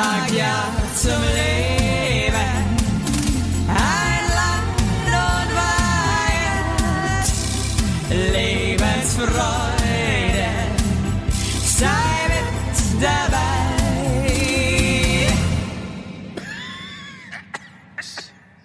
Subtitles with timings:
[0.00, 0.56] sag ja
[0.96, 2.50] zum Leben.
[3.68, 7.26] Ein Land und Weihend,
[8.32, 10.48] Lebensfreude,
[11.64, 12.48] sei mit
[13.02, 13.48] dabei.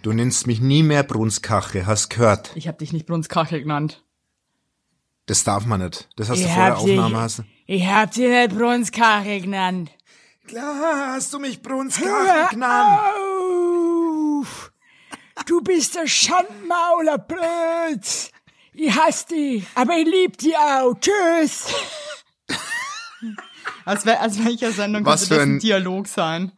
[0.01, 2.51] Du nennst mich nie mehr Brunskache, hast gehört.
[2.55, 4.03] Ich habe dich nicht Brunskachel genannt.
[5.25, 6.07] Das darf man nicht.
[6.15, 7.19] Das hast Ich du vor der hab dich- Aufnahme.
[7.19, 7.43] Hast.
[7.65, 9.91] Ich hab dich nicht Brunskachel genannt.
[10.47, 12.99] Klar, hast du mich Brunskache genannt.
[14.41, 14.71] auf!
[15.47, 18.01] Du bist der Schandmauler, Blöd!
[18.73, 20.93] Ich hasse dich, aber ich lieb dich auch.
[20.99, 21.67] Tschüss!
[23.85, 26.51] Als wäre als welcher Sendung Was könnte für das ein ein- Dialog sein?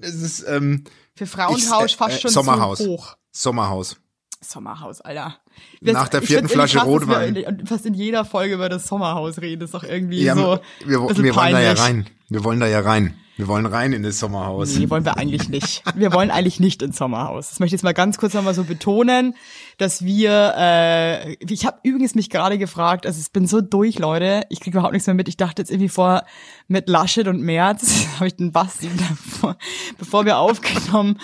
[0.00, 0.84] Das ist ähm,
[1.14, 2.78] Für Frauentausch ich- äh, fast äh, schon Sommerhaus.
[2.78, 3.16] zu hoch.
[3.30, 3.96] Sommerhaus.
[4.40, 5.38] Sommerhaus, Alter.
[5.80, 7.36] Nach der vierten Flasche Rotwein.
[7.36, 9.60] in- fast in jeder Folge über das Sommerhaus reden.
[9.60, 12.08] Das ist doch irgendwie Ja, so wir, wir wollen da ja rein.
[12.28, 13.16] Wir wollen da ja rein.
[13.38, 14.74] Wir wollen rein in das Sommerhaus.
[14.74, 15.84] Nee, wollen wir eigentlich nicht.
[15.94, 17.50] Wir wollen eigentlich nicht ins Sommerhaus.
[17.50, 19.36] Das möchte ich jetzt mal ganz kurz nochmal so betonen,
[19.76, 24.42] dass wir, äh, ich habe übrigens mich gerade gefragt, also ich bin so durch, Leute,
[24.48, 25.28] ich kriege überhaupt nichts mehr mit.
[25.28, 26.24] Ich dachte jetzt irgendwie vor,
[26.66, 29.56] mit Laschet und Merz, habe ich den Basti, davor,
[29.98, 31.20] bevor wir aufgenommen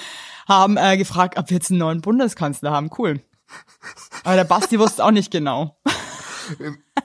[0.46, 2.90] haben, äh, gefragt, ob wir jetzt einen neuen Bundeskanzler haben.
[2.96, 3.22] Cool.
[4.22, 5.76] Aber der Basti wusste auch nicht genau.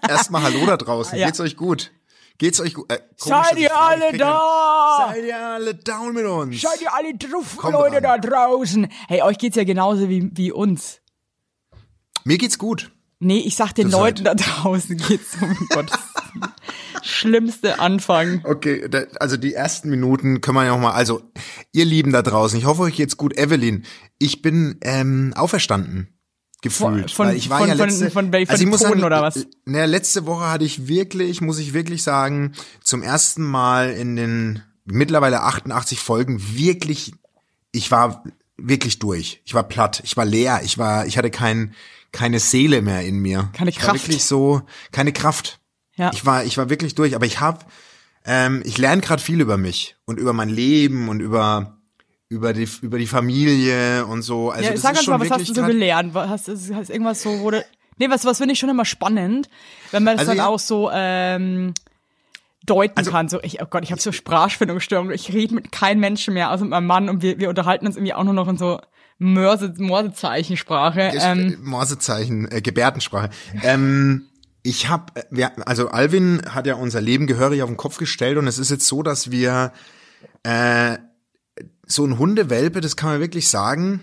[0.08, 1.18] Erstmal Hallo da draußen.
[1.18, 1.26] Ja.
[1.26, 1.90] Geht's euch gut?
[2.40, 2.92] Geht's euch gut?
[2.92, 5.10] Äh, Seid ihr alle da?
[5.10, 6.62] Seid ihr alle down mit uns?
[6.62, 8.04] Seid ihr alle drauf, Kommt Leute ran.
[8.04, 8.88] da draußen?
[9.10, 11.02] Hey, euch geht's ja genauso wie, wie uns.
[12.24, 12.92] Mir geht's gut.
[13.20, 14.40] Nee, ich sag den Das Leuten halt.
[14.40, 16.54] da draußen geht's um Gottes Willen.
[17.04, 18.42] Schlimmste Anfang.
[18.46, 20.92] Okay, da, also die ersten Minuten können wir ja noch mal.
[20.94, 21.22] Also
[21.74, 23.38] ihr Lieben da draußen, ich hoffe euch geht's gut.
[23.38, 23.86] Evelyn,
[24.18, 26.18] ich bin ähm, auferstanden
[26.62, 27.12] gefühlt.
[27.12, 29.04] Von- weil ich war von- ja von- letzte, von wel- von also ich muss sagen,
[29.04, 29.48] oder was?
[29.66, 34.64] Ne, letzte Woche hatte ich wirklich, muss ich wirklich sagen, zum ersten Mal in den
[34.86, 37.14] mittlerweile 88 Folgen wirklich,
[37.72, 38.24] ich war
[38.58, 39.42] wirklich durch.
[39.46, 41.74] Ich war platt, ich war leer, ich war, ich hatte kein,
[42.12, 43.50] keine Seele mehr in mir.
[43.54, 44.08] Keine ich War Kraft.
[44.08, 44.62] wirklich so,
[44.92, 45.60] keine Kraft.
[45.96, 46.12] Ja.
[46.14, 47.66] Ich war, ich war wirklich durch, aber ich habe,
[48.26, 51.79] ähm, ich lerne gerade viel über mich und über mein Leben und über
[52.30, 54.52] über die über die Familie und so.
[54.52, 56.14] Also ja, sag uns mal, was hast du so gelernt?
[56.14, 57.66] Was- Hast, hast, irgendwas so, wurde.
[57.98, 59.50] Nee, was, was finde ich schon immer spannend,
[59.92, 61.74] wenn man das Also dann ja- auch so ähm,
[62.66, 63.28] deuten Also- kann.
[63.30, 65.14] So, ich, oh Gott, ich habe so Sprachfindungsstörungen.
[65.14, 67.98] Ich rede mit keinem Menschen mehr, außer mit meinem Mann und wir, wir unterhalten uns
[67.98, 68.80] irgendwie auch nur noch in so
[69.18, 71.12] Mörse, Morsezeichensprache.
[71.16, 73.32] Ich- Ähm, äh, Morsezeichen, äh, Gebärdensprache.
[73.64, 74.28] Ähm,
[74.62, 78.48] ich habe, wir, also Alvin hat ja unser Leben gehörig auf den Kopf gestellt und
[78.48, 79.74] es ist jetzt so, dass wir
[80.44, 80.98] äh,
[81.90, 84.02] so ein Hundewelpe, das kann man wirklich sagen,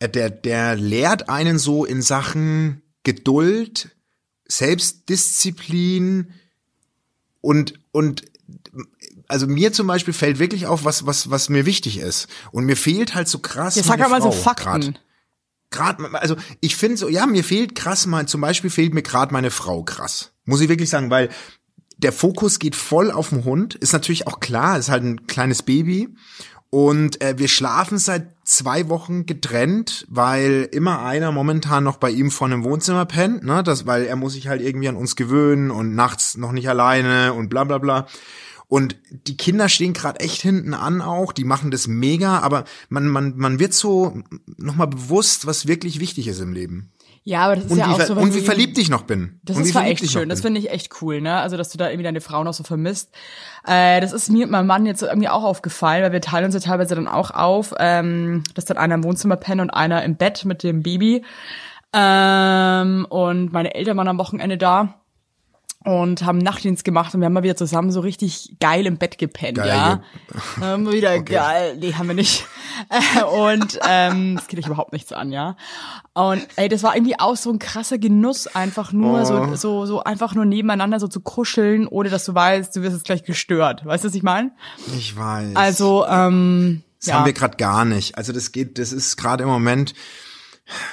[0.00, 3.90] äh, der, der lehrt einen so in Sachen Geduld,
[4.48, 6.32] Selbstdisziplin
[7.40, 8.24] und und
[9.28, 12.76] also mir zum Beispiel fällt wirklich auf, was was was mir wichtig ist und mir
[12.76, 13.76] fehlt halt so krass.
[13.76, 14.64] jetzt sag mal so Fakten.
[14.64, 15.00] grad
[15.98, 19.32] gerade, also ich finde so, ja, mir fehlt krass mal, zum Beispiel fehlt mir gerade
[19.32, 20.32] meine Frau krass.
[20.44, 21.30] Muss ich wirklich sagen, weil
[21.96, 23.74] der Fokus geht voll auf den Hund.
[23.74, 26.08] Ist natürlich auch klar, ist halt ein kleines Baby.
[26.74, 32.32] Und äh, wir schlafen seit zwei Wochen getrennt, weil immer einer momentan noch bei ihm
[32.32, 33.62] vor einem Wohnzimmer pennt, ne?
[33.62, 37.32] Das, weil er muss sich halt irgendwie an uns gewöhnen und nachts noch nicht alleine
[37.32, 38.08] und bla bla bla.
[38.66, 38.96] Und
[39.28, 43.34] die Kinder stehen gerade echt hinten an auch, die machen das mega, aber man, man,
[43.36, 44.20] man wird so
[44.56, 46.90] nochmal bewusst, was wirklich wichtig ist im Leben.
[47.26, 48.14] Ja, aber das ist Und, ja auch so.
[48.14, 49.40] und wie verliebt ich noch bin.
[49.44, 51.36] Das und ist zwar echt schön, das finde ich echt cool, ne?
[51.36, 53.14] Also, dass du da irgendwie deine Frau noch so vermisst.
[53.66, 56.54] Äh, das ist mir und meinem Mann jetzt irgendwie auch aufgefallen, weil wir teilen uns
[56.54, 60.16] ja teilweise dann auch auf, ähm, dass dann einer im Wohnzimmer pennt und einer im
[60.16, 61.24] Bett mit dem Baby.
[61.94, 65.00] Ähm, und meine Eltern waren am Wochenende da
[65.84, 69.18] und haben Nachtdienst gemacht und wir haben mal wieder zusammen so richtig geil im Bett
[69.18, 70.02] gepennt, Geil, ja.
[70.56, 72.46] Wir wieder geil, nee, haben wir nicht.
[73.30, 75.56] Und ähm, das geht euch überhaupt nichts an, ja.
[76.14, 79.24] Und ey, das war irgendwie auch so ein krasser Genuss, einfach nur Oh.
[79.24, 82.94] so, so, so einfach nur nebeneinander so zu kuscheln, ohne dass du weißt, du wirst
[82.94, 83.84] jetzt gleich gestört.
[83.84, 84.52] Weißt du, was ich meine?
[84.96, 85.54] Ich weiß.
[85.54, 87.14] Also, ähm, das ja.
[87.16, 88.16] haben wir gerade gar nicht.
[88.16, 89.94] Also das geht, das ist gerade im Moment.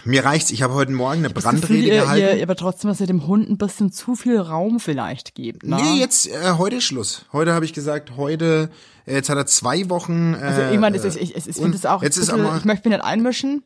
[0.04, 0.52] Mir reicht's.
[0.52, 2.38] Ich habe heute Morgen eine Gefühl, Brandrede ihr, gehalten.
[2.38, 5.64] ihr, aber trotzdem, dass ihr dem Hund ein bisschen zu viel Raum vielleicht gebt.
[5.64, 5.78] Ne?
[5.78, 7.26] Nee, jetzt äh, heute ist Schluss.
[7.32, 8.70] Heute habe ich gesagt, heute
[9.06, 10.34] äh, jetzt hat er zwei Wochen.
[10.34, 12.28] Äh, Also ich meine, es ist, ich, ich, ich finde es auch, jetzt ein ist
[12.32, 13.64] bisschen- aber- ich möchte mich nicht einmischen.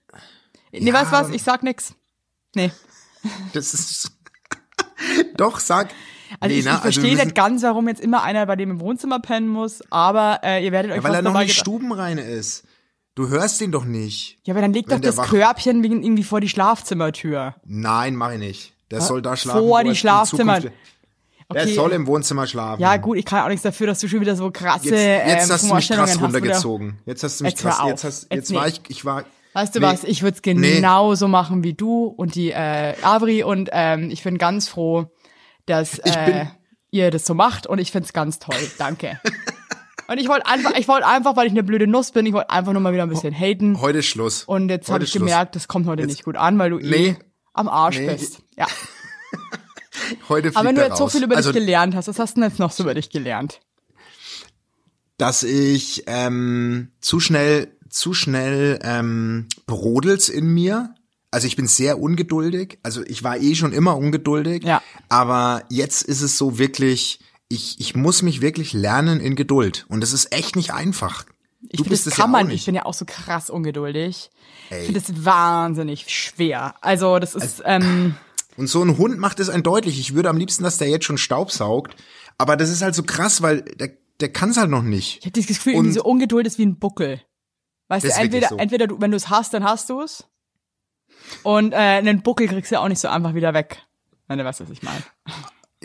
[0.71, 1.93] Nee, weißt du was, ich sag nix.
[2.55, 2.71] Nee.
[3.53, 4.11] das ist
[5.37, 5.89] doch sag.
[6.39, 6.71] Also nee, ich, ne?
[6.75, 9.47] ich verstehe wir müssen- nicht ganz, warum jetzt immer einer bei dem im Wohnzimmer pennen
[9.47, 12.63] muss, aber äh, ihr werdet euch Ja, weil er noch nicht stubenrein ist.
[13.15, 14.37] Du hörst ihn doch nicht.
[14.43, 17.55] Ja, aber dann wenn doch das wach- Körbchen irgendwie vor die Schlafzimmertür.
[17.65, 18.73] Nein, mach ich nicht.
[18.91, 19.61] Der soll da schlafen.
[19.61, 20.57] Vor die er Schlafzimmer.
[20.57, 20.75] Zukunft-
[21.53, 21.73] Der Okay.
[21.75, 22.81] soll im Wohnzimmer schlafen.
[22.81, 25.45] Ja, gut, ich kann auch nichts dafür, dass du schon wieder so krasse Jetzt, jetzt
[25.47, 26.97] ähm, hast du mich krass runtergezogen.
[27.05, 27.79] Jetzt hast du mich Jetzt krass.
[27.85, 28.69] Jetzt, hast, Jetzt jetzt war nee.
[28.69, 29.23] ich, ich war.
[29.53, 29.85] Weißt du Nee.
[29.85, 30.75] was, ich würde es Nee.
[30.77, 35.05] genauso machen wie du und die äh, Avri und ähm, ich bin ganz froh,
[35.67, 36.45] dass äh,
[36.91, 38.55] ihr das so macht und ich find's ganz toll.
[38.77, 39.19] Danke.
[40.07, 42.49] und ich wollte einfach, ich wollte einfach, weil ich eine blöde Nuss bin, ich wollte
[42.49, 43.79] einfach nur mal wieder ein bisschen haten.
[43.81, 44.43] Heute ist Schluss.
[44.43, 45.19] Und jetzt habe ich Schluss.
[45.23, 47.09] gemerkt, das kommt heute Jetzt- nicht gut an, weil du Nee.
[47.09, 47.15] eh
[47.53, 48.07] am Arsch Nee.
[48.11, 48.41] bist.
[48.57, 48.67] Ja.
[50.29, 52.41] Heute Aber wenn du jetzt so viel über also, dich gelernt hast, was hast du
[52.41, 53.61] denn jetzt noch so über dich gelernt?
[55.17, 60.93] dass ich ähm, zu schnell, zu schnell ähm, brodelt's in mir.
[61.31, 62.79] Also ich bin sehr ungeduldig.
[62.83, 64.63] Also ich war eh schon immer ungeduldig.
[64.65, 64.81] Ja.
[65.07, 67.19] Aber jetzt ist es so wirklich,
[67.49, 69.85] ich, ich muss mich wirklich lernen in Geduld.
[69.89, 71.25] Und das ist echt nicht einfach.
[71.69, 72.47] Ich finde, das es kann ja man.
[72.47, 72.65] Ich nicht.
[72.65, 74.29] bin ja auch so krass ungeduldig.
[74.69, 74.79] Ey.
[74.79, 76.75] Ich finde das wahnsinnig schwer.
[76.81, 78.15] Also das ist, ähm,
[78.57, 79.99] Und so ein Hund macht es ein deutlich.
[79.99, 81.95] Ich würde am liebsten, dass der jetzt schon Staub saugt.
[82.37, 83.91] Aber das ist halt so krass, weil der,
[84.21, 85.19] der kann es halt noch nicht.
[85.19, 87.21] ich habe das Gefühl, Und- diese Ungeduld ist wie ein Buckel.
[87.87, 88.57] Weißt du, entweder, so.
[88.57, 90.25] entweder du, wenn du es hast, dann hast du es.
[91.43, 93.83] Und äh, einen Buckel kriegst du auch nicht so einfach wieder weg.
[94.27, 95.03] Wenn du weißt, was ich meine.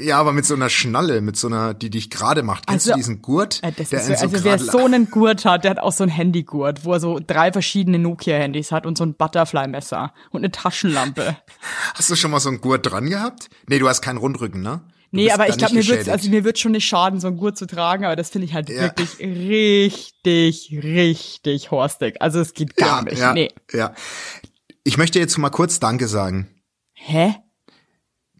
[0.00, 2.66] Ja, aber mit so einer Schnalle, mit so einer, die dich gerade macht.
[2.66, 3.60] Kennst Also, du diesen Gurt?
[3.62, 6.04] Äh, das der so, so also wer so einen Gurt hat, der hat auch so
[6.04, 10.50] einen Handygurt, wo er so drei verschiedene Nokia-Handys hat und so ein Butterfly-Messer und eine
[10.50, 11.36] Taschenlampe.
[11.94, 13.50] Hast du schon mal so einen Gurt dran gehabt?
[13.68, 14.80] Nee, du hast keinen Rundrücken, ne?
[15.12, 16.08] Du Nee, aber ich glaube, mir geschädigt.
[16.08, 18.54] also mir wird schon nicht schaden, so einen Gurt zu tragen, aber das finde ich
[18.54, 18.82] halt Ja.
[18.82, 22.16] wirklich richtig, richtig horstig.
[22.22, 23.18] Also es geht gar ja, nicht.
[23.18, 23.50] ja, Nee.
[23.72, 23.92] ja.
[24.84, 26.48] Ich möchte jetzt mal kurz Danke sagen.
[26.92, 27.34] Hä?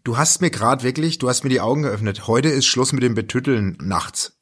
[0.03, 2.27] Du hast mir gerade wirklich, du hast mir die Augen geöffnet.
[2.27, 4.33] Heute ist Schluss mit dem Betütteln nachts.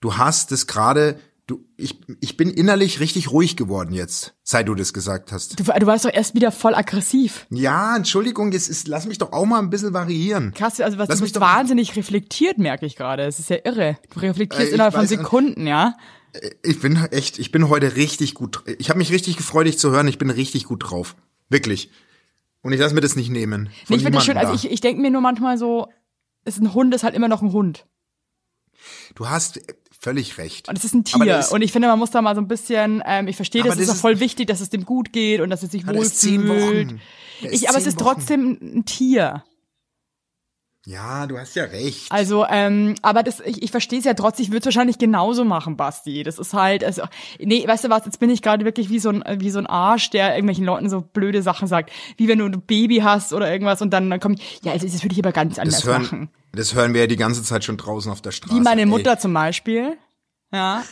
[0.00, 4.74] Du hast es gerade, du, ich, ich bin innerlich richtig ruhig geworden jetzt, seit du
[4.74, 5.60] das gesagt hast.
[5.60, 7.46] Du, du warst doch erst wieder voll aggressiv.
[7.50, 10.52] Ja, Entschuldigung, jetzt ist, lass mich doch auch mal ein bisschen variieren.
[10.54, 13.22] Krass, also was Lass du mich bist wahnsinnig reflektiert, merke ich gerade.
[13.22, 13.98] Es ist ja irre.
[14.12, 15.94] Du reflektierst Äh, innerhalb von weiß- Sekunden, ja?
[16.64, 18.62] Ich bin echt, ich bin heute richtig gut.
[18.78, 20.08] Ich habe mich richtig gefreut, dich zu hören.
[20.08, 21.14] Ich bin richtig gut drauf.
[21.48, 21.90] Wirklich.
[22.66, 23.68] Und ich lasse mir das nicht nehmen.
[23.88, 24.36] Nee, ich finde das schön.
[24.36, 25.86] Also ich, ich denke mir nur manchmal so,
[26.44, 27.86] ist ein Hund ist halt immer noch ein Hund.
[29.14, 29.60] Du hast
[29.98, 30.68] völlig recht.
[30.68, 31.38] Und es ist ein Tier.
[31.38, 33.74] ist- und ich finde, man muss da mal so ein bisschen, ähm, ich verstehe, das
[33.74, 35.82] ist das auch ist- voll wichtig, dass es dem gut geht und dass es sich
[35.82, 36.92] ist wohlfühlt.
[37.42, 38.04] Ist Ich, aber es ist Wochen.
[38.16, 39.44] trotzdem ein Tier.
[40.88, 42.12] Ja, du hast ja recht.
[42.12, 45.44] Also, ähm, aber das, ich, ich verstehe es ja trotzdem, ich würde es wahrscheinlich genauso
[45.44, 46.22] machen, Basti.
[46.22, 47.02] Das ist halt, also,
[47.40, 49.66] nee, weißt du was, jetzt bin ich gerade wirklich wie so ein, wie so ein
[49.66, 51.90] Arsch, der irgendwelchen Leuten so blöde Sachen sagt.
[52.16, 55.02] Wie wenn du ein Baby hast oder irgendwas und dann, dann kommt, ja, also, das
[55.02, 56.28] würde ich aber ganz anders das hören, machen.
[56.52, 58.54] das hören wir ja die ganze Zeit schon draußen auf der Straße.
[58.54, 58.86] Wie meine Ey.
[58.86, 59.98] Mutter zum Beispiel,
[60.52, 60.84] ja,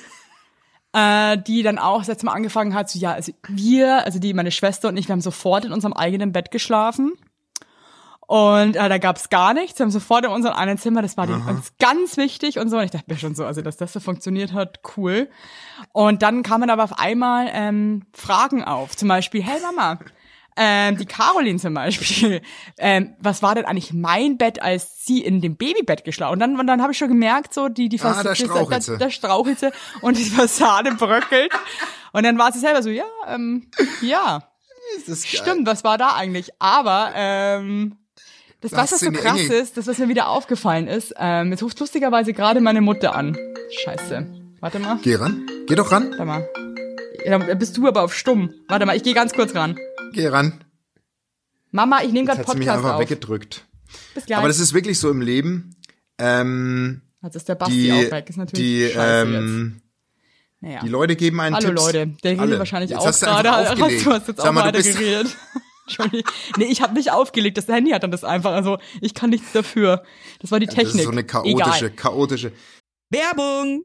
[0.92, 4.34] äh, die dann auch das letzte Mal angefangen hat, so, ja, also wir, also die,
[4.34, 7.12] meine Schwester und ich, wir haben sofort in unserem eigenen Bett geschlafen.
[8.26, 9.78] Und äh, da gab's gar nichts.
[9.78, 12.78] Wir haben sofort in unserem einen Zimmer, das war denen uns ganz wichtig und so.
[12.78, 15.28] Und ich dachte mir schon so, also dass das so funktioniert hat, cool.
[15.92, 18.96] Und dann kamen aber auf einmal ähm, Fragen auf.
[18.96, 19.98] Zum Beispiel, hey Mama,
[20.56, 22.40] ähm, die Caroline zum Beispiel,
[22.78, 26.34] ähm, was war denn eigentlich mein Bett, als sie in dem Babybett geschlafen?
[26.34, 29.10] Und dann, und dann habe ich schon gemerkt, so die die Ah, da da, da
[29.10, 31.52] strauchelt sie und die Fassade bröckelt.
[32.12, 33.70] Und dann war sie selber so, ja, ähm,
[34.00, 34.48] ja,
[35.24, 36.50] stimmt, was war da eigentlich?
[36.60, 37.96] Aber ähm,
[38.64, 39.54] das, Da was das so krass Enge.
[39.54, 43.36] ist, das, was mir wieder aufgefallen ist, ähm, jetzt ruft lustigerweise gerade meine Mutter an.
[43.84, 44.26] Scheiße.
[44.60, 45.46] Warte mal, Geh ran.
[45.66, 46.10] Geh doch ran.
[46.10, 46.48] warte mal.
[47.24, 48.52] Ja, dann bist du aber auf stumm.
[48.68, 49.76] Warte mal, ich gehe ganz kurz ran.
[50.12, 50.64] Geh ran.
[51.70, 53.00] Mama, ich nehme gerade sie mich Podcast einfach auf.
[53.00, 53.64] weggedrückt.
[54.14, 54.38] Bis gleich.
[54.38, 55.76] Aber das ist wirklich so im Leben.
[56.18, 58.28] Ähm, Jetzt ist der Basti die, auch weg.
[58.30, 59.84] Ist natürlich die, scheiße ähm, jetzt.
[60.60, 60.80] Naja.
[60.82, 61.82] die Leute geben einen Hallo Tipps.
[61.82, 62.58] Leute, der redet Alle.
[62.58, 63.50] wahrscheinlich Jetzt auch gerade.
[63.50, 65.36] Hast, du hast jetzt Sag auch mal, weiter bist- geredet.
[65.86, 66.32] Entschuldigung.
[66.56, 67.58] Nee, ich habe nicht aufgelegt.
[67.58, 68.52] Das Handy hat dann das einfach.
[68.52, 70.02] Also ich kann nichts dafür.
[70.40, 70.96] Das war die Das Technik.
[70.96, 71.90] ist so eine chaotische, Egal.
[71.90, 72.52] chaotische.
[73.10, 73.84] Werbung!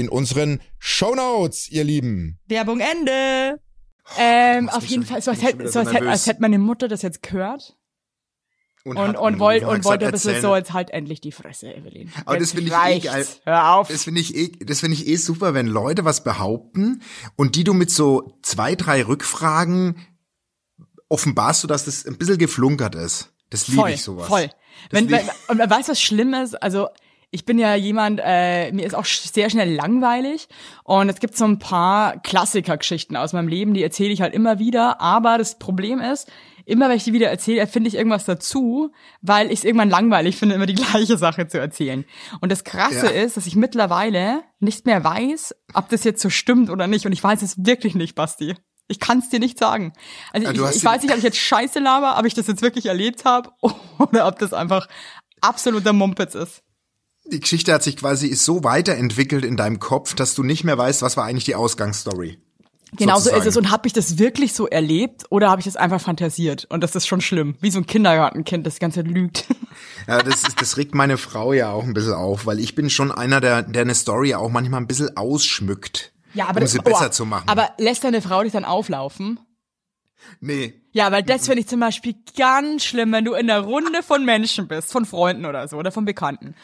[0.00, 2.38] in unseren Shownotes, ihr Lieben.
[2.46, 3.60] Werbung Ende.
[4.18, 6.40] Ähm, machst auf jeden schon- Fall, so als, hätte, so so als, hätte, als hätte
[6.40, 7.76] meine Mutter das jetzt gehört
[8.84, 12.12] und, und, mir wollt, und wollte ein bisschen so, jetzt halt endlich die Fresse, Evelyn.
[12.24, 13.26] Aber Jetzt das finde ich eh geil.
[13.44, 13.88] Hör auf.
[13.88, 17.02] Das finde ich eh, das finde ich eh super, wenn Leute was behaupten
[17.34, 19.96] und die du mit so zwei, drei Rückfragen
[21.08, 23.32] offenbarst du, dass das ein bisschen geflunkert ist.
[23.50, 24.28] Das liebe ich sowas.
[24.28, 24.46] voll.
[24.90, 26.88] Das Wenn, lieb- wenn, und man weiß, was schlimm ist, also
[27.30, 30.48] ich bin ja jemand, äh, mir ist auch sehr schnell langweilig
[30.84, 34.58] und es gibt so ein paar Klassikergeschichten aus meinem Leben, die erzähle ich halt immer
[34.58, 36.30] wieder, aber das Problem ist,
[36.64, 38.90] immer wenn ich die wieder erzähle, erfinde ich irgendwas dazu,
[39.22, 42.04] weil ich es irgendwann langweilig finde, immer die gleiche Sache zu erzählen.
[42.40, 43.22] Und das Krasse Ja.
[43.22, 47.12] ist, dass ich mittlerweile nicht mehr weiß, ob das jetzt so stimmt oder nicht und
[47.12, 48.54] ich weiß es wirklich nicht, Basti.
[48.88, 49.92] Ich kann es dir nicht sagen.
[50.32, 52.34] Also Ja, ich, hast ich die- weiß nicht, ob ich jetzt Scheiße laber, ob ich
[52.34, 53.50] das jetzt wirklich erlebt habe
[53.98, 54.86] oder ob das einfach
[55.40, 56.62] absoluter Mumpitz ist.
[57.32, 61.02] Die Geschichte hat sich quasi so weiterentwickelt in deinem Kopf, dass du nicht mehr weißt,
[61.02, 62.38] was war eigentlich die Ausgangsstory.
[62.96, 63.56] Genau so ist es.
[63.56, 66.66] Und habe ich das wirklich so erlebt oder habe ich das einfach fantasiert?
[66.70, 67.56] Und das ist schon schlimm.
[67.60, 69.46] Wie so ein Kindergartenkind, das ganze lügt.
[70.06, 72.88] Ja, das, ist, das regt meine Frau ja auch ein bisschen auf, weil ich bin
[72.88, 76.72] schon einer, der, der eine Story auch manchmal ein bisschen ausschmückt, Ja, aber um das,
[76.72, 77.48] sie besser oh, zu machen.
[77.48, 79.38] Aber lässt deine Frau dich dann auflaufen?
[80.40, 84.02] nee, Ja, weil das finde ich zum Beispiel ganz schlimm, wenn du in einer Runde
[84.02, 86.54] von Menschen bist, von Freunden oder so oder von Bekannten.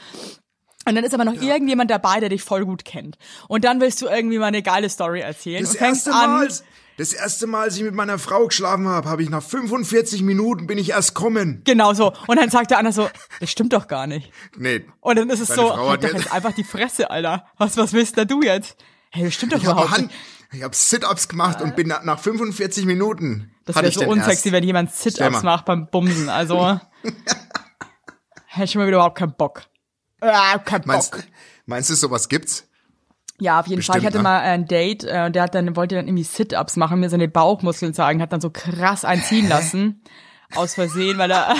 [0.84, 3.16] Und dann ist aber noch irgendjemand dabei, der dich voll gut kennt.
[3.48, 6.30] Und dann willst du irgendwie mal eine geile Story erzählen Das erste, an.
[6.30, 6.48] Mal,
[6.96, 10.66] das erste Mal, als ich mit meiner Frau geschlafen habe, habe ich nach 45 Minuten
[10.66, 11.62] bin ich erst kommen.
[11.64, 12.12] Genau so.
[12.26, 13.08] Und dann sagt der andere so,
[13.40, 14.30] das stimmt doch gar nicht.
[14.56, 14.84] Nee.
[15.00, 17.46] Und dann ist es so, Frau halt doch jetzt einfach die Fresse, Alter.
[17.58, 18.76] Was, was willst denn du jetzt?
[19.10, 20.18] Hey, das stimmt doch Ich überhaupt Hand, nicht.
[20.52, 23.52] ich habe Sit-ups gemacht und bin nach, nach 45 Minuten.
[23.64, 24.52] Das wäre so unsexy, erst.
[24.52, 26.28] wenn jemand Sit-Ups macht beim Bumsen.
[26.28, 26.80] Also,
[28.46, 29.62] hätte ich mal wieder überhaupt keinen Bock.
[30.22, 30.86] Ah, kein Bock.
[30.86, 31.14] Meinst,
[31.66, 32.68] meinst du, sowas gibt's?
[33.40, 33.96] Ja, auf jeden Fall.
[33.98, 34.22] Ich Bestimmt, hatte ne?
[34.22, 37.92] mal ein Date, äh, der hat dann, wollte dann irgendwie Sit-Ups machen, mir seine Bauchmuskeln
[37.92, 40.02] zeigen, hat dann so krass einziehen lassen.
[40.54, 41.56] Aus Versehen, weil er,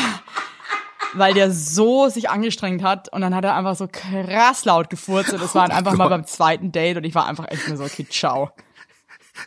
[1.14, 5.33] weil der so sich angestrengt hat und dann hat er einfach so krass laut gefurzt
[5.33, 6.19] und das war dann einfach mal Oh Gott.
[6.19, 8.50] beim zweiten Date und ich war einfach echt nur so, okay, ciao.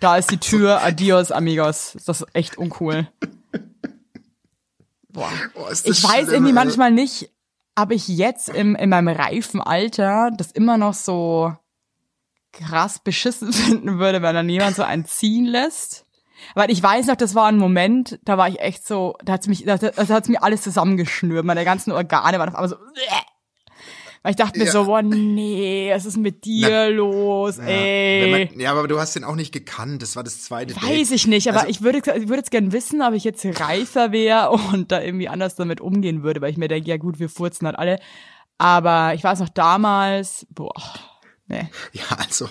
[0.01, 1.95] Da ist die Tür, adios, amigos.
[2.05, 3.07] Das ist echt uncool.
[5.09, 5.29] Boah.
[5.53, 6.55] Oh, ist das Ich weiß schlimm, irgendwie ey.
[6.55, 7.29] manchmal nicht,
[7.75, 11.53] ob ich jetzt im, in meinem reifen Alter das immer noch so
[12.51, 16.05] krass beschissen finden würde, wenn dann jemand so einen ziehen lässt.
[16.53, 19.47] Weil ich weiß noch, das war ein Moment, da war ich echt so, da hat's
[19.47, 22.75] mich, da, da hat's mir alles zusammengeschnürt, meine ganzen Organe waren auf einmal so,
[24.25, 24.71] weil ich dachte mir Ja.
[24.71, 28.47] so, boah, nee, was ist mit dir los, Ja, ey.
[28.49, 30.01] man, ja, aber du hast den auch nicht gekannt.
[30.01, 31.11] Das war das zweite Weiß Date.
[31.11, 34.49] ich nicht, aber Also- ich würde, ich würde gern wissen, ob ich jetzt reifer wäre
[34.73, 37.67] und da irgendwie anders damit umgehen würde, weil ich mir denke, ja gut, wir furzen
[37.67, 37.99] halt alle.
[38.57, 40.73] Aber ich weiß noch damals, boah,
[41.47, 41.69] nee.
[41.93, 42.49] Ja, also.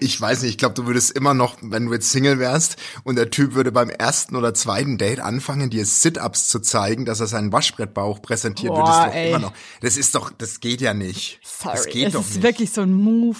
[0.00, 3.16] Ich weiß nicht, ich glaube, du würdest immer noch, wenn du jetzt Single wärst und
[3.16, 7.26] der Typ würde beim ersten oder zweiten Date anfangen, dir Sit-Ups zu zeigen, dass er
[7.26, 9.52] seinen Waschbrettbauch präsentiert, Boah, würdest du immer noch.
[9.80, 11.40] Das ist doch, das geht ja nicht.
[11.42, 12.42] Sorry, das geht es doch ist nicht.
[12.42, 13.38] wirklich so ein Move.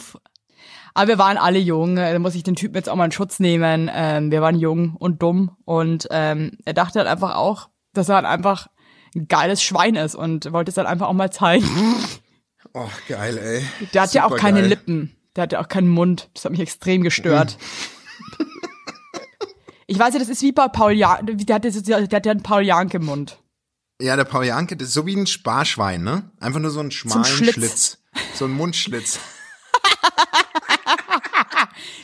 [0.94, 3.40] Aber wir waren alle jung, da muss ich den Typen jetzt auch mal in Schutz
[3.40, 3.90] nehmen.
[3.92, 8.16] Ähm, wir waren jung und dumm und ähm, er dachte halt einfach auch, dass er
[8.16, 8.68] halt einfach
[9.14, 11.68] ein geiles Schwein ist und wollte es halt einfach auch mal zeigen.
[12.74, 13.88] oh, geil, ey.
[13.92, 14.68] Der hat ja auch keine Supergeil.
[14.68, 15.16] Lippen.
[15.36, 16.30] Der hat ja auch keinen Mund.
[16.34, 17.56] Das hat mich extrem gestört.
[19.86, 21.36] Ich weiß ja, das ist wie bei Paul Janke.
[21.36, 23.38] Der hat, der hat ja einen Paul Janke-Mund.
[24.00, 26.30] Ja, der Paul Janke, das ist so wie ein Sparschwein, ne?
[26.40, 27.52] Einfach nur so einen schmalen Schlitz.
[27.52, 27.98] Schlitz.
[28.34, 29.18] So ein Mundschlitz.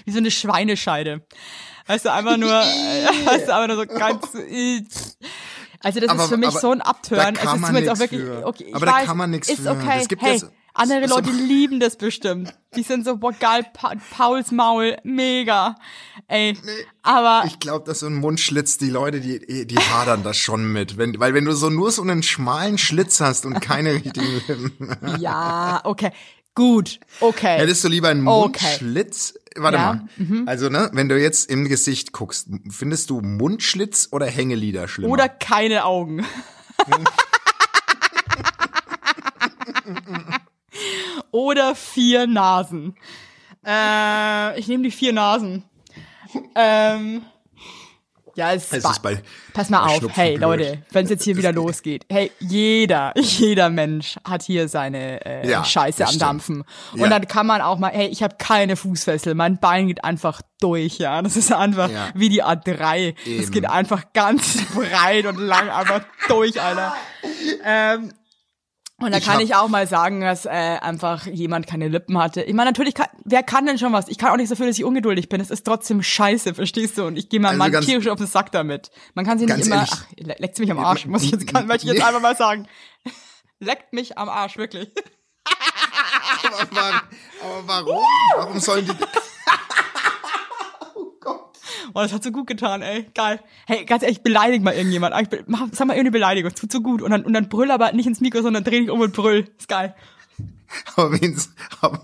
[0.05, 1.27] Wie so eine Schweinescheide.
[1.87, 4.27] Weißt du, einfach nur, weißt du, einfach nur so ganz,
[5.83, 7.35] also das Aber- ist für mich so ein Abtören.
[7.35, 9.71] da Es kann man jetzt auch wirklich, okay, Aber da weiß, kann man ist für.
[9.71, 10.49] okay, Das gibt ja hey, so-
[10.81, 12.55] andere so- Leute lieben das bestimmt.
[12.77, 15.75] Die sind so, boah, geil, pa Pauls Maul, mega.
[16.29, 16.57] Ey,
[17.03, 20.97] aber Ich glaube, dass so ein Mundschlitz, die Leute, die, die hadern das schon mit.
[20.97, 24.97] Wenn, weil wenn du so nur so einen schmalen Schlitz hast und keine richtigen Lippen.
[25.19, 26.13] ja, okay,
[26.55, 27.59] gut, okay.
[27.59, 28.65] Hättest du lieber einen Okay.
[28.81, 29.35] Mundschlitz?
[29.57, 30.45] Warte Ja, mhm.
[30.45, 30.49] mal.
[30.49, 35.13] Also, ne, wenn du jetzt im Gesicht guckst, findest du Mundschlitz oder Hängelider schlimmer?
[35.13, 36.25] Oder keine Augen.
[41.31, 42.97] Oder vier Nasen.
[43.67, 45.65] Äh, ich nehme die vier Nasen.
[46.55, 47.23] Ähm,
[48.37, 49.21] ja, es, Es ist bei,
[49.53, 50.41] Pass mal bei auf, hey blöd.
[50.41, 52.07] Leute, wenn es jetzt hier wieder losgeht.
[52.09, 56.19] Hey, jeder, jeder Mensch hat hier seine äh, Ja, Scheiße am.
[56.19, 56.65] Dampfen.
[56.93, 57.09] Und Ja.
[57.09, 60.99] dann kann man auch mal, hey, ich habe keine Fußfessel, mein Bein geht einfach durch,
[60.99, 61.21] ja.
[61.23, 62.09] Das ist einfach Ja.
[62.15, 63.15] wie die A3.
[63.39, 66.95] Es geht einfach ganz breit und lang einfach durch, Alter.
[67.65, 68.13] Ähm,
[69.01, 72.43] und da Ich kann ich auch mal sagen, dass äh, einfach jemand keine Lippen hatte.
[72.43, 74.09] Ich meine, natürlich kann, wer kann denn schon was?
[74.09, 75.41] Ich kann auch nicht dafür, dass ich ungeduldig bin.
[75.41, 77.05] Es ist trotzdem scheiße, verstehst du?
[77.07, 78.91] Und ich gehe mal Also tierisch auf den Sack damit.
[79.15, 81.47] Man kann sie nicht immer, ehrlich- ach, le- leckt's mich am Arsch, muss ich jetzt,
[81.47, 82.67] kann, möchte ich jetzt einfach mal sagen.
[83.59, 84.89] Leckt mich am Arsch, wirklich.
[86.43, 86.61] Aber,
[87.43, 88.05] aber warum?
[88.37, 88.93] Warum sollen die...
[91.95, 93.07] Oh, das hat so gut getan, ey.
[93.15, 93.41] Geil.
[93.67, 95.15] Hey, ganz ehrlich, beleidig mal irgendjemand.
[95.21, 96.51] Ich be- Mach, sag mal irgendeine Beleidigung.
[96.53, 97.03] Es tut so gut.
[97.03, 99.49] Und dann, und dann brüll aber nicht ins Mikro, sondern dreh dich um und brüll.
[99.59, 99.95] Ist geil.
[100.95, 101.37] Aber wen,
[101.81, 102.01] aber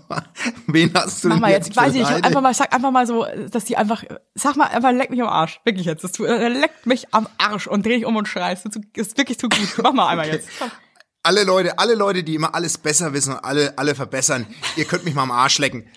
[0.67, 2.25] wen hast du Mach denn mal jetzt, ich weiß nicht, beleidigt?
[2.25, 4.03] einfach mal, sag einfach mal so, dass die einfach,
[4.35, 5.61] sag mal einfach, leck mich am Arsch.
[5.63, 6.03] Wirklich jetzt.
[6.03, 8.65] Das tut, äh, leckt mich am Arsch und dreh dich um und schreist.
[8.65, 9.59] Das ist wirklich zu gut.
[9.81, 10.49] Mach mal einmal jetzt.
[10.59, 10.69] Komm.
[11.23, 15.03] Alle Leute, alle Leute, die immer alles besser wissen und alle, alle verbessern, ihr könnt
[15.05, 15.87] mich mal am Arsch lecken.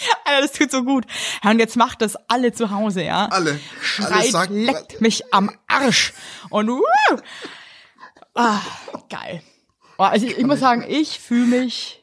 [0.24, 1.04] Alter, das tut so gut.
[1.42, 3.26] Ja, und jetzt macht das alle zu Hause, ja?
[3.26, 3.50] Alle.
[3.50, 6.12] Alle Schreit, sagen- leckt mich am Arsch.
[6.50, 6.82] Und uh,
[8.34, 8.60] ah,
[9.08, 9.42] geil.
[9.98, 12.02] Oh, also ich, ich muss sagen, ich fühle mich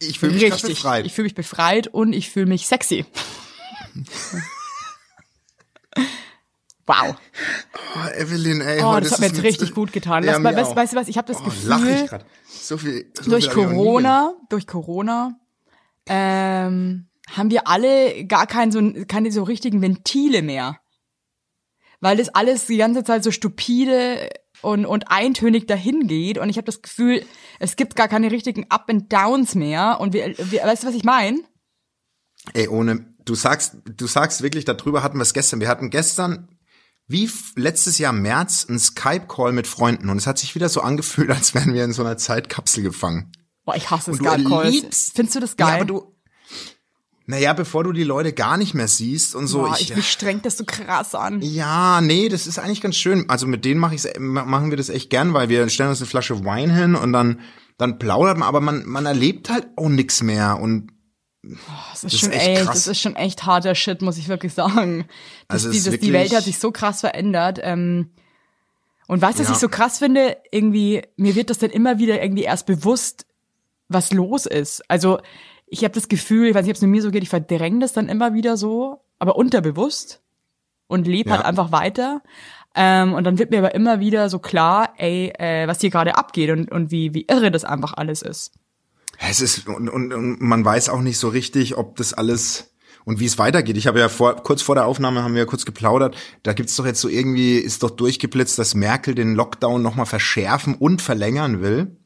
[0.00, 0.76] Ich fühle mich richtig.
[0.76, 1.06] befreit.
[1.06, 3.04] Ich fühle mich befreit und ich fühle mich sexy.
[6.86, 7.14] wow.
[7.94, 8.82] Oh, Evelyn, ey.
[8.82, 10.24] Oh, das hat mir jetzt richtig gut getan.
[10.24, 12.24] Ja, Lass, weißt, weißt du was, ich habe das Oh, lach ich Gefühl, grad.
[12.48, 15.38] So viel, so durch viel Corona, durch Corona,
[16.06, 20.78] ähm, haben wir alle gar keinen so, keine so richtigen Ventile mehr.
[22.00, 24.30] Weil das alles die ganze Zeit so stupide
[24.62, 26.38] und, und eintönig dahin geht.
[26.38, 27.24] Und ich habe das Gefühl,
[27.58, 29.98] es gibt gar keine richtigen Up and Downs mehr.
[30.00, 31.40] Und wir, wir weißt du, was ich meine?
[32.54, 35.60] Ey, ohne, du sagst, du sagst wirklich, darüber hatten wir es gestern.
[35.60, 36.48] Wir hatten gestern,
[37.06, 40.80] wie letztes Jahr im März, einen Skype-Call mit Freunden und es hat sich wieder so
[40.80, 43.32] angefühlt, als wären wir in so einer Zeitkapsel gefangen.
[43.64, 45.12] Boah, ich hasse Skype-Calls.
[45.14, 45.68] Findest du das geil?
[45.68, 46.17] Ja, aber du,
[47.30, 49.60] naja, bevor du die Leute gar nicht mehr siehst und so.
[49.60, 51.42] Boah, ich, ich, mich strengt das so krass an.
[51.42, 53.28] ja, nee, das ist eigentlich ganz schön.
[53.28, 56.00] Also mit denen mach ich's, ma- machen wir das echt gern, weil wir stellen uns
[56.00, 57.40] eine Flasche Wein hin und dann,
[57.76, 60.88] dann plaudert man, aber man, man erlebt halt auch nix mehr und
[61.92, 62.74] Das ist ist schon echt echt, krass.
[62.74, 65.04] das ist schon echt harter Shit, muss ich wirklich sagen.
[65.48, 67.60] Das, Also es ist dieses, die wirklich- Welt hat sich so krass verändert.
[67.62, 68.10] Ähm,
[69.06, 69.54] und weißt du, was Ja.
[69.54, 70.36] ich so krass finde?
[70.50, 73.26] Irgendwie, mir wird das dann immer wieder irgendwie erst bewusst,
[73.88, 74.82] was los ist.
[74.90, 75.20] Also
[75.70, 77.92] ich habe das Gefühl, ich weiß nicht, ob es mir so geht, ich verdränge das
[77.92, 80.20] dann immer wieder so, aber unterbewusst
[80.86, 81.36] und lebe Ja.
[81.36, 82.22] halt einfach weiter.
[82.74, 86.16] Ähm, und dann wird mir aber immer wieder so klar, ey, äh, was hier gerade
[86.16, 88.52] abgeht und, und wie, wie irre das einfach alles ist.
[89.18, 92.72] Es ist und, und, und man weiß auch nicht so richtig, ob das alles
[93.04, 93.76] und wie es weitergeht.
[93.76, 96.14] Ich habe ja vor kurz vor der Aufnahme haben wir ja kurz geplaudert.
[96.44, 100.04] Da gibt's doch jetzt so irgendwie ist doch durchgeblitzt, dass Merkel den Lockdown noch mal
[100.04, 101.96] verschärfen und verlängern will.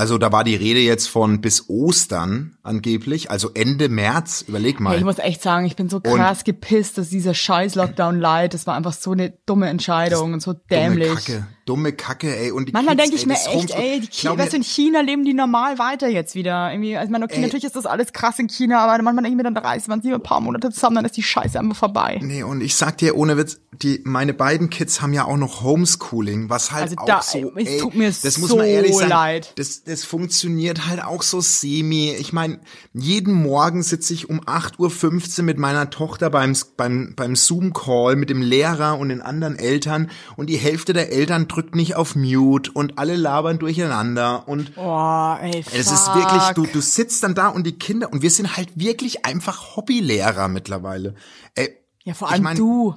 [0.00, 4.40] Also da war die Rede jetzt von bis Ostern angeblich, also Ende März.
[4.48, 4.92] Überleg mal.
[4.92, 8.54] Hey, ich muss echt sagen, ich bin so krass gepisst, dass dieser scheiß Lockdown leid.
[8.54, 11.08] Das war einfach so eine dumme Entscheidung und so dämlich.
[11.08, 12.50] Dumme Kacke, dumme Kacke, ey.
[12.50, 15.24] Und die Manchmal denke ich ey, mir echt, ey, die China, weißt in China leben
[15.24, 16.72] die normal weiter jetzt wieder.
[16.72, 17.42] Irgendwie, also ich meine, okay, Ey.
[17.42, 20.02] natürlich ist das alles krass in China, aber manchmal denke ich mir, dann reißt man
[20.02, 22.18] sie ein paar Monate zusammen, dann ist die Scheiße einfach vorbei.
[22.22, 25.62] Nee, und ich sag dir ohne Witz, die meine beiden Kids haben ja auch noch
[25.62, 28.96] Homeschooling, was halt Also auch da- so ey, tut mir das muss so man ehrlich
[28.96, 29.52] sagen, leid.
[29.56, 32.10] Das das funktioniert halt auch so semi.
[32.18, 32.58] Ich meine,
[32.92, 38.16] jeden Morgen sitze ich um 8:15 Uhr mit meiner Tochter beim beim beim Zoom Call
[38.16, 42.14] mit dem Lehrer und den anderen Eltern und die Hälfte der Eltern drückt nicht auf
[42.16, 45.72] Mute und alle labern durcheinander und Boah, ey, fuck.
[45.74, 48.70] es ist wirklich, du, du sitzt dann da und die Kinder, und wir sind halt
[48.78, 51.14] wirklich einfach Hobbylehrer mittlerweile.
[51.54, 51.70] Ey,
[52.04, 52.94] Ja, vor ich allem mein, du.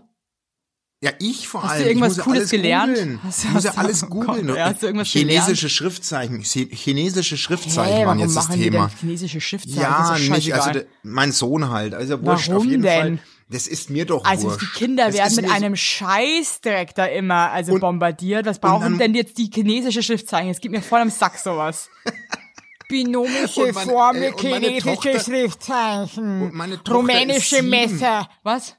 [1.01, 1.87] Ja, ich vor Hast du allem.
[1.89, 2.93] irgendwas ich muss ja Cooles gelernt?
[2.95, 3.19] Googeln.
[3.23, 4.57] Hast Ich du- muss ja du- alles oh Gott, googeln.
[4.57, 6.41] hast du irgendwas Chinesische Schriftzeichen.
[6.43, 8.89] Chi- Chinesische Schriftzeichen Hey, waren jetzt das Thema.
[9.01, 9.81] chinesische Schriftzeichen?
[9.81, 11.93] Ja, nicht, also der, mein Sohn halt.
[11.93, 13.17] Also wurscht, auf Warum jeden denn?
[13.17, 13.19] Fall.
[13.53, 14.61] Das ist mir doch Also wurscht.
[14.61, 18.45] die Kinder Das werden mit einem Scheißdreck da immer also Und- bombardiert.
[18.45, 20.49] Was brauchen dann- denn jetzt die chinesische Schriftzeichen?
[20.49, 21.89] Es gibt mir voll am Sack sowas.
[22.89, 27.63] Binomische meine- Formel, meine chinesische Tochter- Schriftzeichen, und meine Tochter rumänische.
[27.63, 28.29] Messer.
[28.43, 28.75] Was?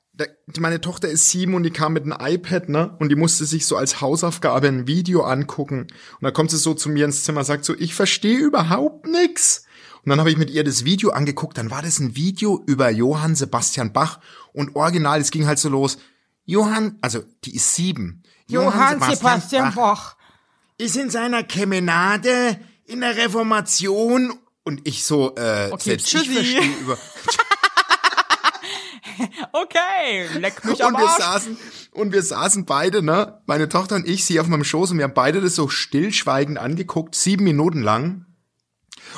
[0.60, 2.94] Meine Tochter ist sieben und die kam mit einem iPad, ne?
[3.00, 5.80] Und die musste sich so als Hausaufgabe ein Video angucken.
[5.88, 9.63] Und da kommt sie so zu mir ins Zimmer, sagt so, ich verstehe überhaupt nix.
[10.04, 11.56] Und dann habe ich mit ihr das Video angeguckt.
[11.56, 14.20] Dann war das ein Video über Johann Sebastian Bach.
[14.52, 15.98] Und original, es ging halt so los.
[16.44, 18.22] Johann, also die ist sieben.
[18.48, 20.16] Johann Sebastian Bach.
[20.76, 26.34] ist in seiner Kemenade in der Reformation und ich so, äh, Okay, selbst ich tschüssi.
[26.34, 26.98] verstehe über.
[29.52, 31.18] Okay, leck mich am Und wir Arsch.
[31.22, 31.56] saßen,
[31.92, 35.04] und wir saßen beide, ne, meine Tochter und ich, sie auf meinem Schoß und wir
[35.04, 38.26] haben beide das so stillschweigend angeguckt, sieben Minuten lang.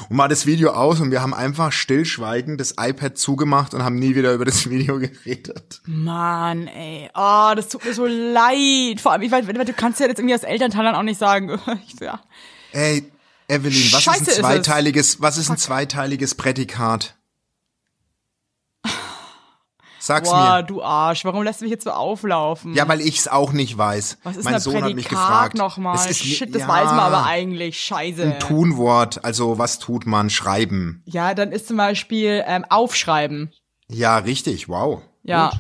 [0.09, 3.97] Und war das Video aus und wir haben einfach stillschweigend das iPad zugemacht und haben
[3.97, 5.81] nie wieder über das Video geredet.
[5.87, 7.11] Mann, ey.
[7.15, 9.01] Oh, das tut mir so leid.
[9.01, 11.59] Vor allem, ich weiß, du kannst ja jetzt irgendwie als Elternteil dann auch nicht sagen,
[12.01, 12.21] ja.
[12.73, 13.11] Ey,
[13.49, 14.63] Evelyn, was Scheiße ist ist ein es.
[14.63, 17.16] zweiteiliges, was ist ein zweiteiliges Prädikat?
[20.07, 20.63] Sag's Boah, mir.
[20.63, 22.75] du Arsch, warum lässt du mich jetzt so auflaufen?
[22.75, 24.19] Ja, weil ich's auch nicht weiß.
[24.23, 25.55] Was ist mein Sohn hat mich Prädikat gefragt.
[25.57, 25.97] nochmal?
[25.97, 27.81] Es ist Shit, das ja, weiß man aber eigentlich.
[27.81, 28.23] Scheiße.
[28.23, 30.31] Ein Tunwort, also was tut man?
[30.31, 31.03] Schreiben.
[31.07, 33.51] Ja, dann ist zum Beispiel ähm, aufschreiben.
[33.89, 35.03] Ja, richtig, wow.
[35.25, 35.49] Ja.
[35.51, 35.59] Gut.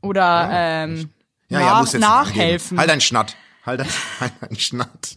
[0.00, 1.10] Oder ähm,
[1.50, 2.78] Ja, nach, ja, muss jetzt nachhelfen.
[2.78, 2.78] angeben.
[2.78, 3.36] Halt dein Schnatt.
[3.66, 3.88] Halt dein,
[4.40, 5.16] halt Schnatt.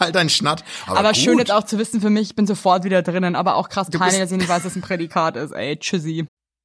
[0.00, 0.64] Halt dein Schnatt.
[0.86, 3.36] Aber, aber schön jetzt auch zu wissen für mich, ich bin sofort wieder drinnen.
[3.36, 5.52] Aber auch krass peinlich, dass ich nicht weiß, was ein Prädikat ist.
[5.52, 6.26] Ey, tschüssi.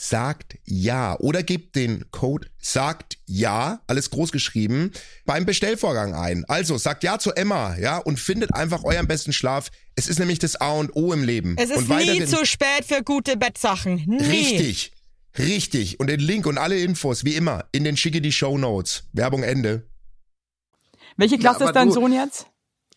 [0.00, 4.92] sagt ja oder gebt den Code sagt ja, alles groß geschrieben,
[5.26, 6.44] beim Bestellvorgang ein.
[6.46, 9.70] Also sagt ja zu Emma, ja, und findet einfach euren besten Schlaf.
[9.96, 11.56] Es ist nämlich das A und O im Leben.
[11.58, 13.96] Es ist und nie zu spät für gute Bettsachen.
[14.06, 14.22] Nie.
[14.22, 14.92] Richtig.
[15.36, 15.98] Richtig.
[15.98, 19.02] Und den Link und alle Infos, wie immer, in den schicke die Show Notes.
[19.12, 19.88] Werbung Ende.
[21.16, 22.46] Welche Klasse aber ist dein du- Sohn jetzt?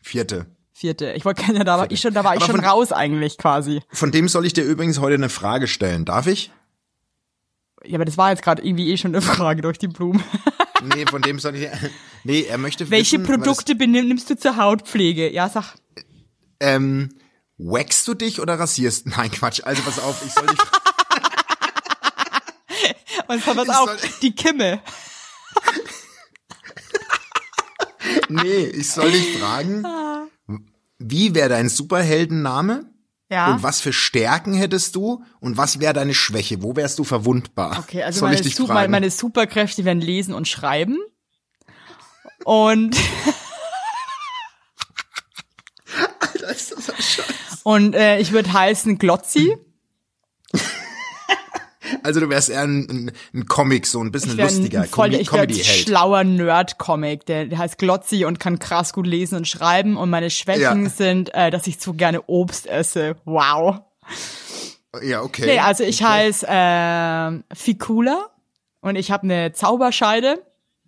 [0.03, 0.45] Vierte.
[0.71, 1.13] Vierte.
[1.13, 3.37] Ich wollte ja, da war ich schon, da war ich Aber schon von- raus eigentlich
[3.39, 3.81] quasi.
[3.91, 6.05] Von dem soll ich dir übrigens heute eine Frage stellen.
[6.05, 6.51] Darf ich?
[7.85, 10.23] Ja, aber das war jetzt gerade irgendwie eh schon eine Frage durch die Blumen.
[10.83, 11.69] Nee, von dem soll ich.
[12.23, 15.31] Nee, er möchte Welche wissen, Produkte nimmst du zur Hautpflege?
[15.31, 15.75] Ja, sag.
[16.59, 17.09] Ähm,
[17.59, 19.05] waxst du dich oder rasierst?
[19.15, 19.61] Nein, Quatsch.
[19.63, 20.57] Also pass auf, ich soll dich.
[23.27, 24.81] Und pass Ich auf, soll- die Kimme.
[28.29, 29.85] Nee, ich soll dich fragen.
[30.97, 32.90] Wie wäre dein Superheldenname?
[33.31, 33.53] Ja.
[33.53, 35.23] Und was für Stärken hättest du?
[35.39, 36.61] Und was wäre deine Schwäche?
[36.61, 37.79] Wo wärst du verwundbar?
[37.79, 38.91] Okay, also meine, Su- meine, fragen?
[38.91, 40.97] meine Superkräfte wären lesen und schreiben.
[42.43, 42.95] Und,
[46.19, 47.59] Alter, ist das ein Scheiß.
[47.63, 49.55] und äh, ich würde heißen Glotzi.
[52.05, 55.11] Also du wärst eher ein, ein, ein Comic, so ein bisschen Ich lustiger ein voll,
[55.11, 57.25] Com ich wär ein schlauer Nerd-Comic.
[57.25, 59.97] Der, der heißt Glotzi und kann krass gut lesen und schreiben.
[59.97, 60.89] Und meine Schwächen Ja.
[60.89, 63.15] sind, äh, dass ich zu gerne Obst esse.
[63.25, 63.81] Wow.
[65.03, 65.45] Ja, okay.
[65.45, 68.27] Nee, also ich heiße ähm, Ficula
[68.81, 70.41] und ich habe eine Zauberscheide.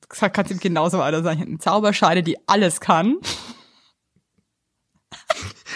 [0.10, 1.20] Das kannst du ihm genauso weiter.
[1.20, 3.18] Ich hab eine Zauberscheide, die alles kann.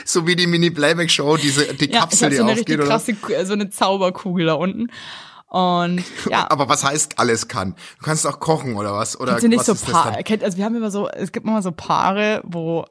[0.06, 2.88] So wie die Mini-Playback-Show, diese die Ja, Kapsel, die so eine aufgeht, richtig oder?
[2.88, 4.88] krasse, äh, so eine Zauberkugel da unten.
[5.50, 7.76] Und ja, Aber was heißt alles kann?
[8.00, 9.18] Du kannst auch kochen oder was?
[9.20, 10.24] Oder kennst du nicht was so ist das Paar, dann?
[10.26, 12.86] kennt, also wir haben immer so, es gibt immer so Paare, wo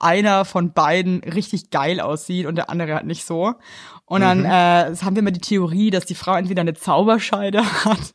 [0.00, 3.54] einer von beiden richtig geil aussieht und der andere halt nicht so.
[4.06, 4.44] Und dann Mhm.
[4.46, 8.12] äh, haben wir immer die Theorie, dass die Frau entweder eine Zauberscheide hat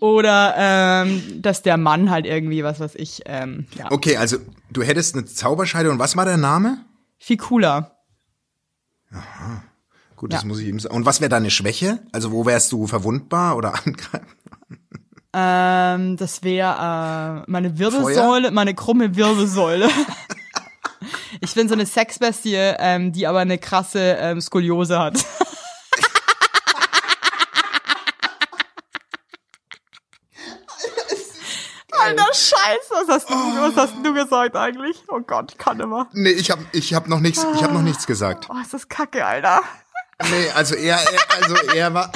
[0.00, 4.36] oder ähm, dass der Mann halt irgendwie, was weiß ich, ähm, ja, Okay, also
[4.70, 6.84] du hättest eine Zauberscheide und was war der Name?
[7.18, 7.92] viel cooler.
[10.16, 10.48] Gut, das Ja.
[10.48, 10.94] muss ich ihm sagen.
[10.94, 12.00] Und was wäre deine Schwäche?
[12.12, 14.20] Also wo wärst du verwundbar oder angreifbar?
[15.32, 19.88] Ähm, das wäre äh, meine Wirbelsäule, meine krumme Wirbelsäule.
[21.42, 25.18] Ich bin so eine Sexbestie, ähm, die aber eine krasse ähm, Skoliose hat.
[31.98, 35.02] Alter Scheiße, was hast, du, was hast du gesagt eigentlich?
[35.08, 36.08] Oh Gott, ich kann immer.
[36.12, 38.48] Nee, ich habe ich hab noch nichts, ich habe noch nichts gesagt.
[38.50, 39.60] Oh, ist das kacke, Alter.
[40.22, 42.12] Nee, also er, er also er war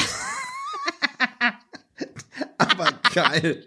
[2.59, 3.65] aber geil.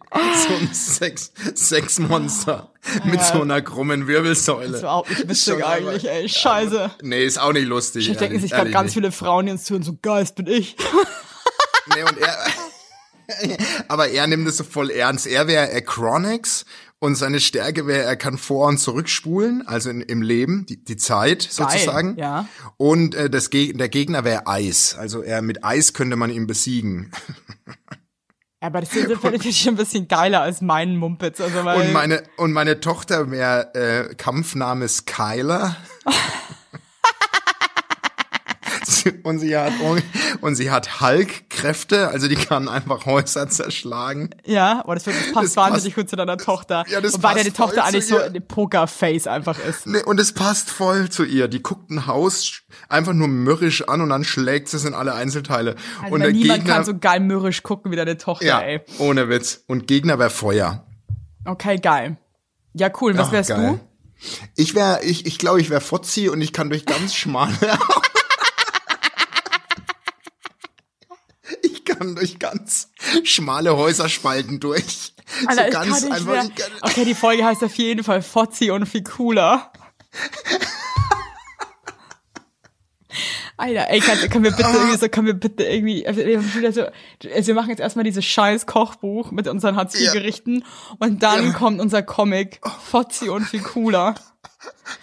[0.47, 2.71] So ein Sex Sexmonster
[3.05, 3.23] mit Ja.
[3.23, 4.67] so einer krummen Wirbelsäule.
[4.67, 6.27] Das ist überhaupt nicht schon eigentlich, ey.
[6.29, 6.91] Scheiße.
[7.01, 8.09] Nee, ist auch nicht lustig.
[8.09, 8.93] Ich denke gerade ehrlich ganz nicht.
[8.95, 10.75] viele Frauen, die uns zuhören, so Geist bin ich.
[11.93, 12.37] Nee, und er
[13.87, 15.27] aber er nimmt es so voll ernst.
[15.27, 16.65] Er wäre Acronics
[17.03, 20.95] und seine Stärke wäre, er kann vor- und zurückspulen, also in, im Leben, die, die
[20.95, 22.15] Zeit sozusagen.
[22.17, 22.47] ja.
[22.77, 24.95] Und äh, das Geg der Gegner wäre Eis.
[24.97, 27.11] Also er mit Eis könnte man ihn besiegen.
[28.61, 31.41] Aber das ist finde ich schon ein bisschen geiler als meinen Mumpitz.
[31.41, 35.75] Also, weil, Und meine und meine Tochter wäre äh, Kampfname Skyler.
[39.03, 39.73] Sie- und sie hat
[40.41, 44.29] und sie hat Hulk-Kräfte, also die kann einfach Häuser zerschlagen.
[44.45, 46.83] ja, aber das, das passt Das wahnsinnig passt- gut zu deiner Tochter.
[46.89, 49.87] Ja, das Wobei passt deine Tochter eigentlich so eine Pokerface einfach ist.
[49.87, 51.47] Nee, und es passt voll zu ihr.
[51.47, 55.13] Die guckt ein Haus einfach nur mürrisch an und dann schlägt sie es in alle
[55.13, 55.75] Einzelteile.
[56.01, 58.59] Also und weil der niemand Gegner, kann so geil mürrisch gucken wie deine Tochter, ja,
[58.61, 58.81] ey.
[58.99, 59.63] ohne Witz.
[59.67, 60.85] Und Gegner wäre Feuer.
[61.45, 62.17] Okay, geil.
[62.73, 63.17] Ja, cool.
[63.17, 63.79] Was Ach, wärst geil.
[63.79, 63.79] du?
[64.55, 67.53] Ich wäre, ich, ich glaube, ich wäre Fotzi und ich kann durch ganz schmale.
[71.97, 72.89] kann durch ganz
[73.23, 75.13] schmale Häuserspalten durch.
[75.47, 76.45] Alter, so ganz einfach.
[76.81, 79.71] Okay, die Folge heißt auf jeden Fall Fotzi und Ficula.
[83.55, 87.53] Alter, ey, kann, können wir bitte irgendwie so, können wir bitte irgendwie, also, also wir
[87.53, 90.65] machen jetzt erstmal dieses scheiß Kochbuch mit unseren Hartz-IV-Gerichten
[90.97, 94.15] und dann kommt unser Comic Fotzi und Ficula.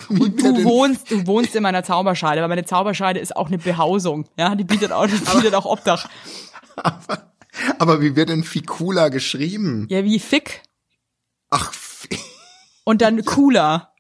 [0.09, 4.27] Und du wohnst, du wohnst in meiner Zauberscheide, weil meine Zauberscheide ist auch eine Behausung,
[4.37, 6.09] ja, die bietet auch, die bietet auch Obdach.
[7.79, 9.87] Aber wie wird denn Ficula geschrieben?
[9.91, 10.63] Ja, wie Fick
[11.51, 11.73] Ach,
[12.85, 13.93] und dann cooler.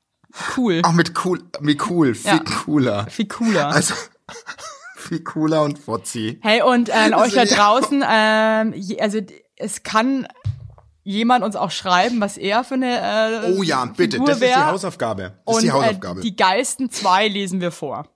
[0.56, 0.80] Cool.
[0.84, 2.36] ach mit cool, wie cool, Ja.
[2.38, 3.06] Ficula.
[3.06, 3.68] Ficula.
[3.70, 3.94] Also
[4.96, 6.38] Ficula und Fotzi.
[6.42, 7.56] Hey, und äh, an euch da Also, ja.
[7.56, 9.18] draußen, je, also
[9.56, 10.28] es kann
[11.02, 14.42] jemand uns auch schreiben, was er für eine äh, Oh ja, bitte, Figur das ist
[14.42, 14.66] die wär.
[14.66, 15.22] Hausaufgabe.
[15.22, 16.20] Das Und ist die Hausaufgabe.
[16.20, 18.06] Äh, die geilsten zwei lesen wir vor.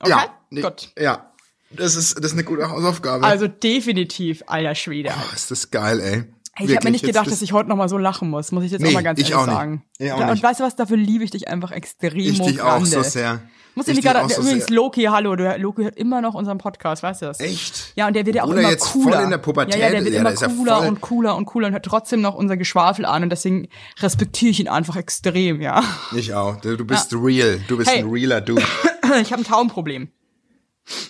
[0.00, 0.10] Okay?
[0.10, 0.92] ja, nee, Gut.
[0.98, 1.29] ja.
[1.70, 3.24] Das ist, das ist eine gute Hausaufgabe.
[3.24, 5.10] Also definitiv, alter Schwede.
[5.16, 6.24] Oh, ist das geil, ey.
[6.56, 8.50] Hey, ich habe mir nicht gedacht, jetzt dass ich heute noch mal so lachen muss,
[8.52, 9.54] muss ich jetzt Nee, auch mal ganz ich ehrlich nicht.
[9.54, 9.82] sagen.
[9.98, 10.42] Ich auch ja, und nicht.
[10.42, 13.40] weißt du was, dafür liebe ich dich einfach extrem Ich dich auch so sehr.
[13.76, 14.74] Muss Ich gerade, so übrigens sehr.
[14.76, 17.38] Loki, hallo, du, Loki hört immer noch unseren Podcast, weißt du das?
[17.38, 17.92] Echt?
[17.94, 19.22] Ja, und der wird ja auch er immer jetzt voll cooler.
[19.22, 21.36] in der Pubertät ja, ja, der wird Ja, immer der ja cooler voll- und cooler
[21.36, 23.68] und cooler und hört trotzdem noch unser Geschwafel an und deswegen
[24.00, 25.84] respektiere ich ihn einfach extrem, ja.
[26.16, 26.60] Ich auch.
[26.60, 27.60] Du bist real.
[27.68, 28.00] Du bist Hey.
[28.00, 28.62] ein realer Dude.
[29.22, 30.08] Ich habe ein Taubenproblem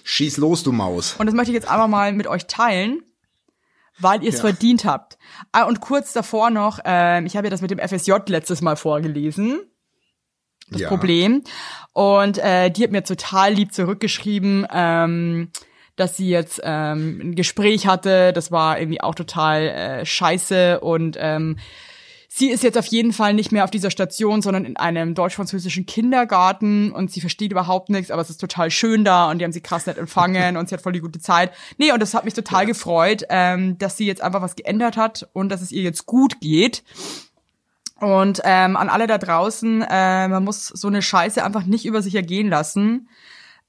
[0.05, 1.15] Schieß los, du Maus.
[1.19, 3.03] und das möchte ich jetzt einfach mal mit euch teilen,
[3.99, 4.41] weil ihr es Ja.
[4.43, 5.19] verdient habt.
[5.53, 8.77] Ah, und kurz davor noch, ähm, ich habe ja das mit dem FSJ letztes Mal
[8.77, 9.61] vorgelesen.
[10.71, 10.89] das ja.
[10.89, 11.43] Problem.
[11.95, 15.51] Und äh, die hat mir total lieb zurückgeschrieben, ähm,
[15.97, 18.33] dass sie jetzt ähm, ein Gespräch hatte.
[18.33, 21.59] Das war irgendwie auch total äh, scheiße und ähm,
[22.41, 25.85] Sie ist jetzt auf jeden Fall nicht mehr auf dieser Station, sondern in einem deutsch-französischen
[25.85, 29.53] Kindergarten und sie versteht überhaupt nichts, aber es ist total schön da und die haben
[29.53, 31.53] sie krass nett empfangen und sie hat voll die gute Zeit.
[31.77, 35.29] Nee, und das hat mich total gefreut, ähm, dass sie jetzt einfach was geändert hat
[35.35, 36.83] und dass es ihr jetzt gut geht.
[37.97, 42.01] Und ähm, an alle da draußen, äh, man muss so eine Scheiße einfach nicht über
[42.01, 43.11] sich ergehen lassen,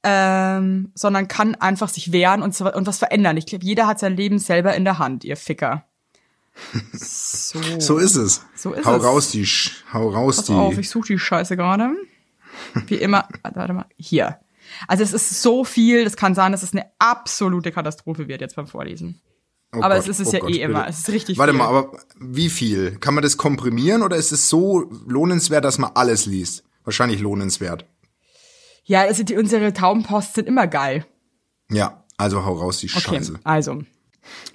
[0.03, 3.35] ähm, sondern kann einfach sich wehren und, und was verändern.
[3.35, 5.83] Ich glaube, jeder hat sein Leben selber in der Hand, ihr Ficker.
[6.93, 8.41] So, So ist es.
[8.55, 9.03] So ist hau es.
[9.03, 10.53] raus die, Sch- hau raus Pass die.
[10.53, 11.89] auf, ich suche die Scheiße gerade.
[12.87, 14.39] Wie immer, warte warte mal, hier.
[14.87, 18.55] Also es ist so viel, das kann sein, dass es eine absolute Katastrophe wird jetzt
[18.55, 19.19] beim Vorlesen.
[19.73, 20.65] Oh aber Gott, es ist es oh ja Gott, eh bitte.
[20.65, 20.87] immer.
[20.87, 21.57] Es ist richtig Warte viel.
[21.59, 22.97] mal, aber wie viel?
[22.99, 26.63] Kann man das komprimieren oder ist es so lohnenswert, dass man alles liest?
[26.83, 27.85] Wahrscheinlich lohnenswert.
[28.83, 31.05] Ja, also die, unsere Taubenposts sind immer geil.
[31.69, 33.39] Ja, also hau raus die Okay, Scheiße.
[33.43, 33.83] also.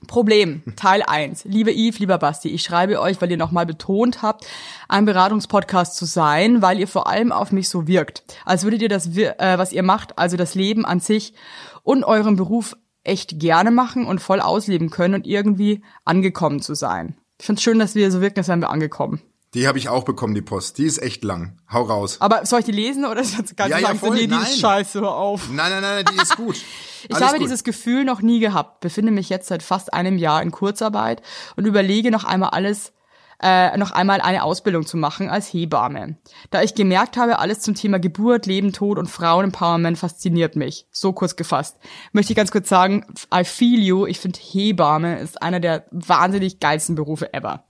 [0.07, 1.45] Problem, Teil 1.
[1.45, 4.47] Liebe Yves, lieber Basti, ich schreibe euch, weil ihr nochmal betont habt,
[4.89, 8.23] ein Beratungspodcast zu sein, weil ihr vor allem auf mich so wirkt.
[8.45, 11.35] Als würdet ihr das, äh, was ihr macht, also das Leben an sich
[11.83, 17.17] und euren Beruf echt gerne machen und voll ausleben können und irgendwie angekommen zu sein.
[17.39, 19.21] Ich find's schön, dass wir so wirken, als wären wir angekommen.
[19.57, 20.77] Die habe ich auch bekommen, die Post.
[20.77, 21.57] Die ist echt lang.
[21.73, 22.19] Hau raus.
[22.21, 23.99] Aber soll ich die lesen oder ist das ganz Ja, ja, lang?
[23.99, 24.43] voll, nee, die nein.
[24.43, 25.49] ist scheiße, hör auf.
[25.51, 26.57] Nein, nein, nein, die ist gut.
[27.09, 27.47] Ich Alles habe gut.
[27.47, 31.23] dieses Gefühl noch nie gehabt, befinde mich jetzt seit fast einem Jahr in Kurzarbeit
[31.55, 32.93] und überlege noch einmal alles,
[33.41, 36.17] äh, noch einmal eine Ausbildung zu machen als Hebamme.
[36.51, 40.89] Da ich gemerkt habe, alles zum Thema Geburt, Leben, Tod und Frauenempowerment fasziniert mich.
[40.91, 41.77] So kurz gefasst.
[42.13, 44.05] Möchte ich ganz kurz sagen, I feel you.
[44.07, 47.65] Ich finde Hebamme ist einer der wahnsinnig geilsten Berufe ever.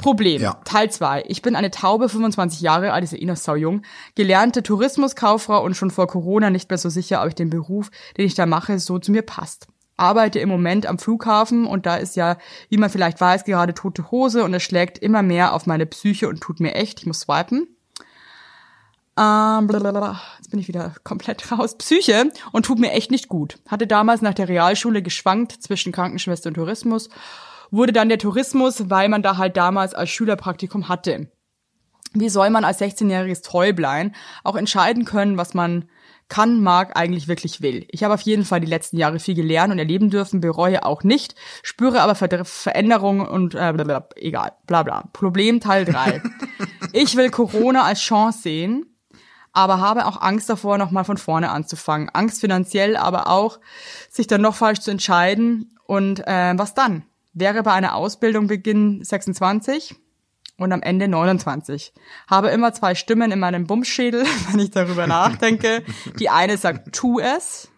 [0.00, 0.54] Problem, Ja.
[0.64, 1.24] Teil 2.
[1.28, 3.82] Ich bin eine Taube, 25 Jahre alt, ist ja eh noch saujung,
[4.14, 8.26] gelernte Tourismuskauffrau und schon vor Corona nicht mehr so sicher, ob ich den Beruf, den
[8.26, 9.68] ich da mache, so zu mir passt.
[9.96, 12.38] Arbeite im Moment am Flughafen und da ist ja,
[12.70, 16.28] wie man vielleicht weiß, gerade tote Hose und es schlägt immer mehr auf meine Psyche
[16.28, 17.68] und tut mir echt, ich muss swipen.
[19.18, 20.18] Ähm, blablabla.
[20.38, 21.76] jetzt bin ich wieder komplett raus.
[21.76, 23.58] Psyche und tut mir echt nicht gut.
[23.68, 27.10] Hatte damals nach der Realschule geschwankt zwischen Krankenschwester und Tourismus
[27.70, 31.30] wurde dann der Tourismus, weil man da halt damals als Schülerpraktikum hatte.
[32.12, 35.88] Wie soll man als 16-jähriges Täublein auch entscheiden können, was man
[36.28, 37.86] kann, mag, eigentlich wirklich will?
[37.90, 41.04] Ich habe auf jeden Fall die letzten Jahre viel gelernt und erleben dürfen, bereue auch
[41.04, 45.08] nicht, spüre aber Ver Veränderungen und äh, blablabla, egal, bla bla.
[45.12, 46.22] Problem Teil 3.
[46.92, 48.86] ich will Corona als Chance sehen,
[49.52, 52.08] aber habe auch Angst davor, nochmal von vorne anzufangen.
[52.12, 53.60] Angst finanziell, aber auch,
[54.08, 55.76] sich dann noch falsch zu entscheiden.
[55.86, 57.04] Und äh, was dann?
[57.32, 59.94] Wäre bei einer Ausbildung Beginn 26
[60.56, 61.92] und am Ende 29.
[62.28, 65.82] Habe immer zwei Stimmen in meinem Bumsschädel, wenn ich darüber nachdenke.
[66.18, 67.68] Die eine sagt, tu es.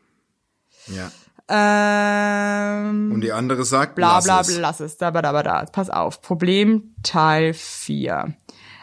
[0.87, 1.11] Ja.
[1.49, 4.47] Ähm, Und die andere sagt, bla lass bla es.
[4.49, 5.65] bla, lass es, da, da, da, da.
[5.67, 8.35] Pass auf, Problem Teil 4.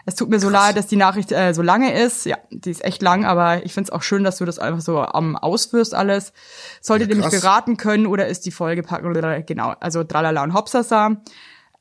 [0.06, 2.26] Es tut mir so leid, dass die Nachricht äh, so lange ist.
[2.26, 5.00] Ja, die ist echt lang, aber ich find's auch schön, dass du das einfach so
[5.00, 6.34] am ausführst alles.
[6.82, 9.14] Solltet Ja, ihr mich beraten können oder ist die Folge packen?
[9.46, 11.18] Genau, also tralala und hopsasa.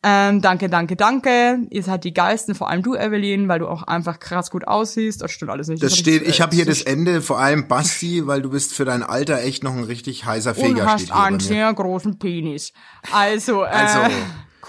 [0.01, 1.59] Ähm, danke, danke, danke.
[1.71, 5.21] Ihr seid die geilsten, vor allem du, Evelyn, weil du auch einfach krass gut aussiehst.
[5.21, 5.83] Das stimmt alles nicht.
[5.83, 8.75] Das hab steht, äh, ich habe hier das Ende, vor allem Basti, weil du bist
[8.75, 11.73] für dein Alter echt noch ein richtig heißer und Feger hast hier bei einen sehr
[11.75, 12.73] großen Penis.
[13.13, 14.01] Also, äh, Also.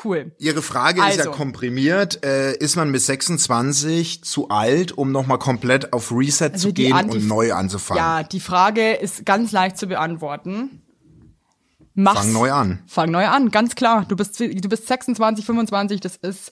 [0.04, 0.32] Cool.
[0.40, 1.32] Ihre Frage ist ja Also.
[1.32, 2.24] komprimiert.
[2.26, 6.94] Äh, ist man mit 26 zu alt, um nochmal komplett auf Reset Also zu gehen
[6.94, 8.04] Anti- und neu anzufangen?
[8.04, 10.82] Ja, die Frage ist ganz leicht zu beantworten.
[11.94, 12.20] Mach's.
[12.22, 12.82] Fang neu an.
[12.88, 14.06] Fang neu an, ganz klar.
[14.08, 16.52] Du bist, du bist 26, 25, das ist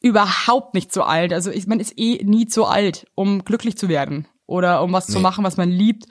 [0.00, 1.32] überhaupt nicht so alt.
[1.32, 5.06] Also ich, man ist eh nie zu alt, um glücklich zu werden oder um was
[5.06, 5.22] zu Nee.
[5.22, 6.06] machen, was man liebt.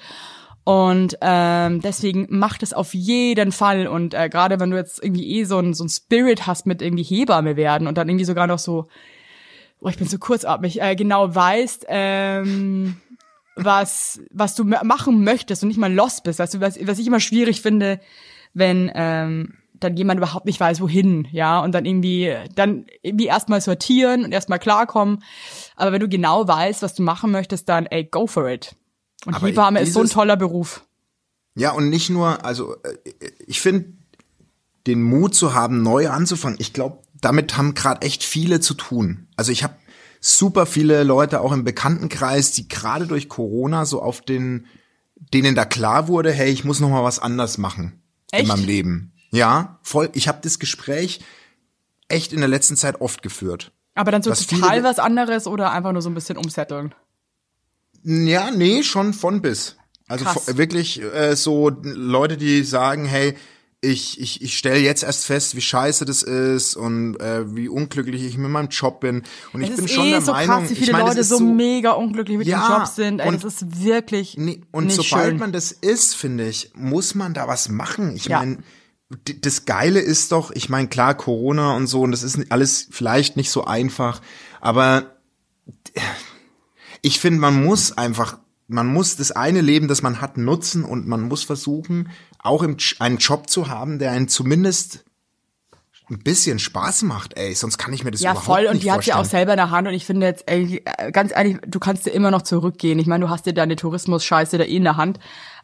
[0.64, 3.88] Und ähm, deswegen macht es auf jeden Fall.
[3.88, 6.82] Und äh, gerade wenn du jetzt irgendwie eh so ein, so ein Spirit hast mit
[6.82, 8.88] irgendwie Hebamme werden und dann irgendwie sogar noch so,
[9.82, 12.96] oh, ich bin so kurzatmig, äh, genau weißt, ähm,
[13.56, 16.40] was, was du machen möchtest und nicht mal lost bist.
[16.40, 18.00] Weißt du, was, was ich immer schwierig finde,
[18.54, 23.60] wenn ähm, dann jemand überhaupt nicht weiß, wohin, ja, und dann irgendwie, dann irgendwie erstmal
[23.60, 25.24] sortieren und erstmal klarkommen.
[25.76, 28.76] Aber wenn du genau weißt, was du machen möchtest, dann ey, go for it.
[29.26, 30.84] Und Aber Hebamme ist so ein dieses- toller Beruf.
[31.56, 32.98] Ja, und nicht nur, also äh,
[33.46, 33.94] ich finde,
[34.88, 39.28] den Mut zu haben, neu anzufangen, ich glaube, damit haben gerade echt viele zu tun.
[39.38, 39.76] Also ich habe
[40.20, 44.66] super viele Leute auch im Bekanntenkreis, die gerade durch Corona so auf den,
[45.16, 48.44] denen da klar wurde, hey, ich muss noch mal was anders machen Echt?
[48.44, 49.14] in meinem Leben.
[49.32, 50.10] Ja, voll.
[50.14, 51.22] Ich habe das Gespräch
[52.10, 53.72] echt in der letzten Zeit oft geführt.
[53.96, 56.94] Aber dann so total viele- was anderes oder einfach nur so ein bisschen umsetteln.
[58.04, 59.76] Ja, nee, schon von bis.
[60.08, 60.58] Also Krass.
[60.58, 63.36] wirklich äh, so Leute, die sagen, hey,
[63.86, 68.24] ich, ich, ich stelle jetzt erst fest, wie scheiße das ist und äh, wie unglücklich
[68.24, 69.24] ich mit meinem Job bin.
[69.52, 71.06] Und ich Es bin ist schon eh der so Meinung, krass, wie ich viele meine,
[71.06, 73.20] das Leute so, mega unglücklich mit Ja, dem Job sind.
[73.20, 75.38] Ey, und- das ist wirklich Nee, und nicht sobald schön.
[75.40, 78.16] man das ist, finde ich, muss man da was machen.
[78.16, 78.40] Ich Ja.
[78.40, 78.60] meine,
[79.42, 83.36] das Geile ist doch, ich meine, klar, Corona und so, und das ist alles vielleicht
[83.36, 84.22] nicht so einfach,
[84.62, 85.18] aber
[87.04, 91.08] ich finde, man muss einfach, man muss das eine Leben, das man hat, nutzen und
[91.08, 95.06] man muss versuchen, auch im, einen Job zu haben, der einen zumindest
[96.10, 98.62] ein bisschen Spaß macht, ey, sonst kann ich mir das Ja, überhaupt voll.
[98.64, 99.40] nicht Und die hat sie auch vorstellen.
[99.42, 99.88] selber in der Hand.
[99.88, 103.00] Und ich finde jetzt, ey, ganz ehrlich, du kannst dir immer noch zurückgehen.
[103.00, 105.20] Ich meine, du hast dir deine Tourismus-Scheiße da eh in der Hand.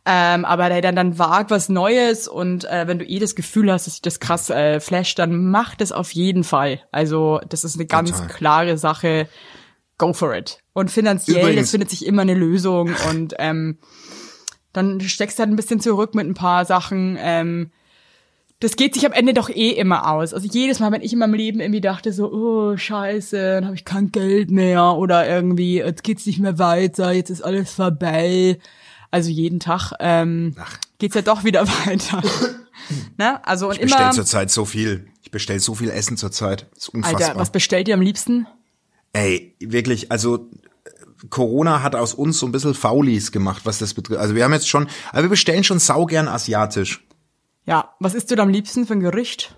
[0.05, 3.71] Ähm, aber der dann, dann wagt was Neues und äh, wenn du eh das Gefühl
[3.71, 6.81] hast, dass sich das krass äh, flasht, dann mach das auf jeden Fall.
[6.91, 8.27] Also das ist eine ganz Total.
[8.27, 9.27] klare Sache.
[9.97, 10.59] Go for it.
[10.79, 13.77] Und finanziell, Übrigens- es findet sich immer eine Lösung und ähm,
[14.73, 17.17] dann steckst du halt ein bisschen zurück mit ein paar Sachen.
[17.19, 17.71] Ähm,
[18.61, 20.33] das geht sich am Ende doch eh immer aus.
[20.33, 23.75] Also jedes Mal, wenn ich in meinem Leben irgendwie dachte so, oh scheiße, dann habe
[23.75, 28.59] ich kein Geld mehr oder irgendwie, jetzt geht's nicht mehr weiter, jetzt ist alles vorbei.
[29.11, 30.55] Also jeden Tag ähm,
[30.97, 32.21] geht's ja doch wieder weiter.
[33.17, 33.45] ne?
[33.47, 35.07] Also und Ich bestell immer, zurzeit so viel.
[35.23, 36.67] Ich bestell so viel Essen zurzeit.
[36.75, 37.21] Ist unfassbar.
[37.29, 38.45] Alter, was bestellt ihr am liebsten?
[39.13, 40.47] Ey, wirklich, also
[41.29, 44.19] Corona hat aus uns so ein bisschen Faulis gemacht, was das betrifft.
[44.19, 47.05] Also wir haben jetzt schon, aber wir bestellen schon saugern asiatisch.
[47.65, 49.55] Ja, was isst du da am liebsten für ein Gericht?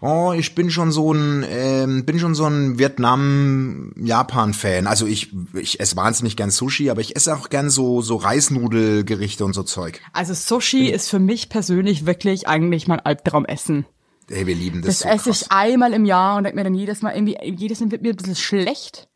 [0.00, 4.86] oh, ich bin schon so ein, ähm, bin schon so ein Vietnam-Japan-Fan.
[4.86, 9.44] Also ich, ich esse wahnsinnig gern Sushi, aber ich esse auch gern so, so Reisnudelgerichte
[9.44, 10.00] und so Zeug.
[10.12, 13.86] Also Sushi ist für mich persönlich wirklich eigentlich mein Albtraumessen.
[14.28, 15.42] Ey, wir lieben Das das, so esse krass.
[15.42, 18.10] ich einmal im Jahr und denke mir dann jedes Mal irgendwie, jedes Mal wird mir
[18.10, 19.08] ein bisschen schlecht.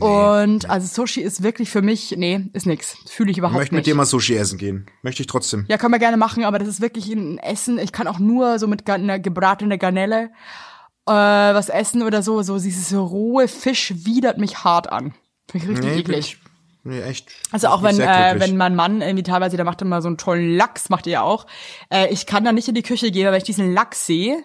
[0.00, 2.96] Und also Sushi ist wirklich für mich, nee, ist nix.
[3.06, 3.92] Fühle ich Ich überhaupt möchte mit nicht.
[3.92, 4.86] dir mal Sushi essen gehen.
[5.02, 5.64] Möchte ich trotzdem.
[5.68, 7.78] Ja, können wir gerne machen, aber das ist wirklich ein Essen.
[7.78, 10.30] Ich kann auch nur so mit einer gebratenen Garnele
[11.06, 12.42] äh, was essen oder so.
[12.42, 15.14] So dieses rohe Fisch widert mich hart an.
[15.50, 16.18] Finde ich richtig Nee, eklig.
[16.18, 16.38] ich,
[16.84, 17.30] nee, echt.
[17.50, 20.18] Also auch ich wenn, äh, wenn mein Mann irgendwie teilweise, der macht immer so einen
[20.18, 21.46] tollen Lachs, macht er ja auch.
[21.90, 24.44] Äh, ich kann da nicht in die Küche gehen, weil wenn ich diesen Lachs sehe,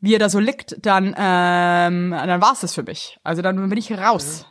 [0.00, 3.18] wie er da so liegt, dann, ähm, dann war's das für mich.
[3.22, 4.46] Also dann bin ich raus.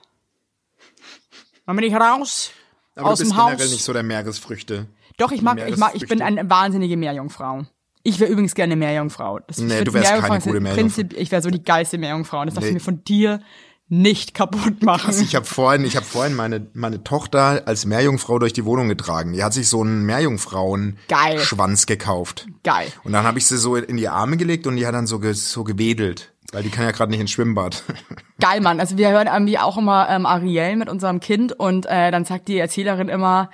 [1.66, 2.52] Dann bin ich raus
[2.96, 3.52] Aber aus du bist dem Haus.
[3.52, 4.88] generell nicht so der Meeresfrüchte.
[5.18, 7.66] Doch, ich mag, ich mag, ich bin eine wahnsinnige Meerjungfrau.
[8.04, 9.40] Ich wäre übrigens gerne Meerjungfrau.
[9.40, 10.76] Das, ich Nee, du wärst keine gute Meerjungfrau.
[10.76, 12.42] Prinzip, ich wäre so die geilste Meerjungfrau.
[12.42, 12.68] Und das Nee.
[12.70, 13.42] du mir von dir
[13.88, 15.08] nicht kaputt machen.
[15.08, 18.90] Also ich habe vorhin, ich habe vorhin meine meine Tochter als Meerjungfrau durch die Wohnung
[18.90, 19.34] getragen.
[19.34, 21.40] Die hat sich so einen Meerjungfrauen Geil.
[21.40, 22.48] Schwanz gekauft.
[22.64, 22.88] Geil.
[23.04, 25.20] Und dann habe ich sie so in die Arme gelegt und die hat dann so
[25.20, 27.84] ge, so gewedelt, weil die kann ja gerade nicht ins Schwimmbad.
[28.40, 28.80] Geil, Mann.
[28.80, 32.48] Also wir hören irgendwie auch immer ähm, Ariel mit unserem Kind und äh, dann sagt
[32.48, 33.52] die Erzählerin immer,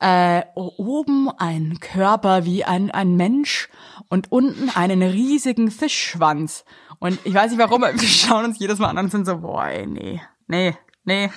[0.00, 3.68] äh, oben ein Körper wie ein, ein Mensch
[4.08, 6.64] und unten einen riesigen Fischschwanz.
[7.02, 9.38] Und ich weiß nicht warum, aber wir schauen uns jedes Mal an und sind so,
[9.38, 11.30] boah, ey, nee, nee, nee.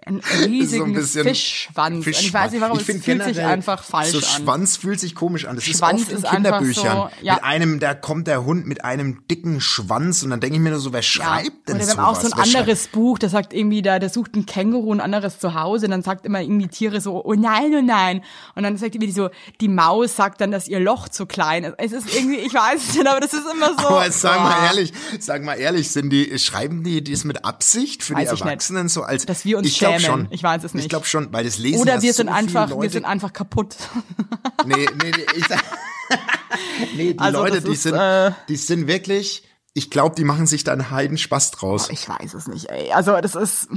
[0.10, 2.05] Einen riesigen bisschen Fischschwanz.
[2.05, 4.24] Und ich weiß nicht warum, es find fühlt sich einfach falsch so an.
[4.24, 5.55] Schwanz fühlt sich komisch an.
[5.55, 6.97] Das Schwanz ist oft in ist Kinderbüchern.
[6.97, 7.36] so, ja.
[7.36, 10.72] Mit einem, da kommt der Hund mit einem dicken Schwanz und dann denke ich mir
[10.72, 11.97] nur so, wer schreibt denn Oder wir sowas?
[11.97, 14.45] haben auch so ein Wer schreibt- anderes Buch, das sagt irgendwie, da, der sucht ein
[14.45, 17.82] Känguru, ein anderes zu Hause, und dann sagt immer irgendwie Tiere so, oh nein, oh
[17.82, 18.22] nein.
[18.55, 19.30] Und dann sagt irgendwie so,
[19.62, 21.76] die Maus sagt dann, dass ihr Loch zu klein ist.
[21.78, 23.88] Es ist irgendwie, ich weiß es nicht, aber das ist immer so.
[23.88, 24.66] Aber jetzt sag mal boah.
[24.68, 28.41] ehrlich, sag mal ehrlich, sind die, schreiben die das mit Absicht für Weiß die ich.
[28.41, 30.26] Erwachsenen so als, Dass wir uns ich glaub schämen.
[30.26, 30.28] schon.
[30.32, 30.84] Ich weiß es nicht.
[30.86, 32.82] Ich glaube schon, weil das lesen Oder wir so sind viele einfach, Leute.
[32.82, 33.76] wir sind einfach kaputt.
[34.66, 35.45] Nee, nee, nee, ich
[36.95, 40.47] nee, die Also Leute, die ist, sind, äh, die sind wirklich, ich glaube, die machen
[40.47, 41.89] sich da einen Heidenspaß draus.
[41.89, 42.91] Ich weiß es nicht, ey.
[42.91, 43.70] Also das ist,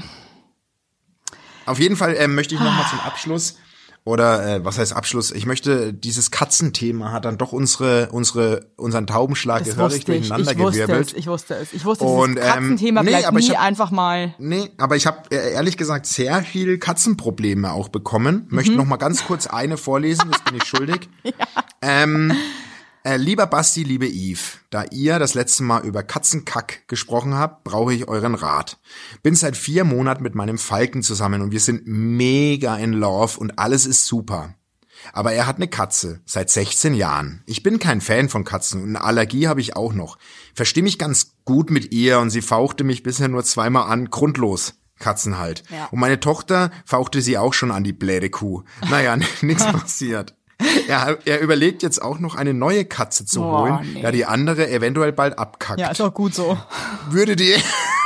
[1.66, 3.56] Auf jeden Fall ähm, möchte ich noch mal zum Abschluss
[4.04, 5.30] oder äh, was heißt Abschluss?
[5.30, 10.80] Ich möchte dieses Katzenthema hat dann doch unsere unsere unseren Taubenschlag gehörig durcheinander Ich wusste
[10.80, 11.14] es, gewirbelt.
[11.16, 11.72] ich wusste es.
[11.72, 14.34] Ich wusste, Und, dieses ähm, Katzenthema nee, bleibt aber ich nie hab- einfach mal.
[14.38, 18.46] Nee, aber ich habe äh, ehrlich gesagt sehr viel Katzenprobleme auch bekommen.
[18.48, 18.56] Mhm.
[18.56, 21.08] Möchte noch mal ganz kurz eine vorlesen, das bin ich schuldig.
[21.80, 22.32] Ähm,
[23.04, 27.92] äh, lieber Basti, liebe Yves, da ihr das letzte Mal über Katzenkack gesprochen habt, brauche
[27.92, 28.78] ich euren Rat.
[29.22, 33.58] Bin seit vier Monaten mit meinem Falken zusammen und wir sind mega in love und
[33.58, 34.54] alles ist super.
[35.12, 37.42] Aber er hat eine Katze, seit 16 Jahren.
[37.46, 40.18] Ich bin kein Fan von Katzen und eine Allergie habe ich auch noch.
[40.54, 44.74] Verstehe mich ganz gut mit ihr und sie fauchte mich bisher nur zweimal an, grundlos.
[44.98, 45.64] Katzen halt.
[45.70, 45.86] Ja.
[45.86, 48.62] Und meine Tochter fauchte sie auch schon an die bläde Kuh.
[48.88, 50.36] Naja, nichts passiert.
[50.88, 54.02] Er, er überlegt jetzt auch noch eine neue Katze zu Boah, holen, nee.
[54.02, 55.80] da die andere eventuell bald abkackt.
[55.80, 56.58] Ja, ist auch gut so.
[57.10, 57.56] Würdet ihr,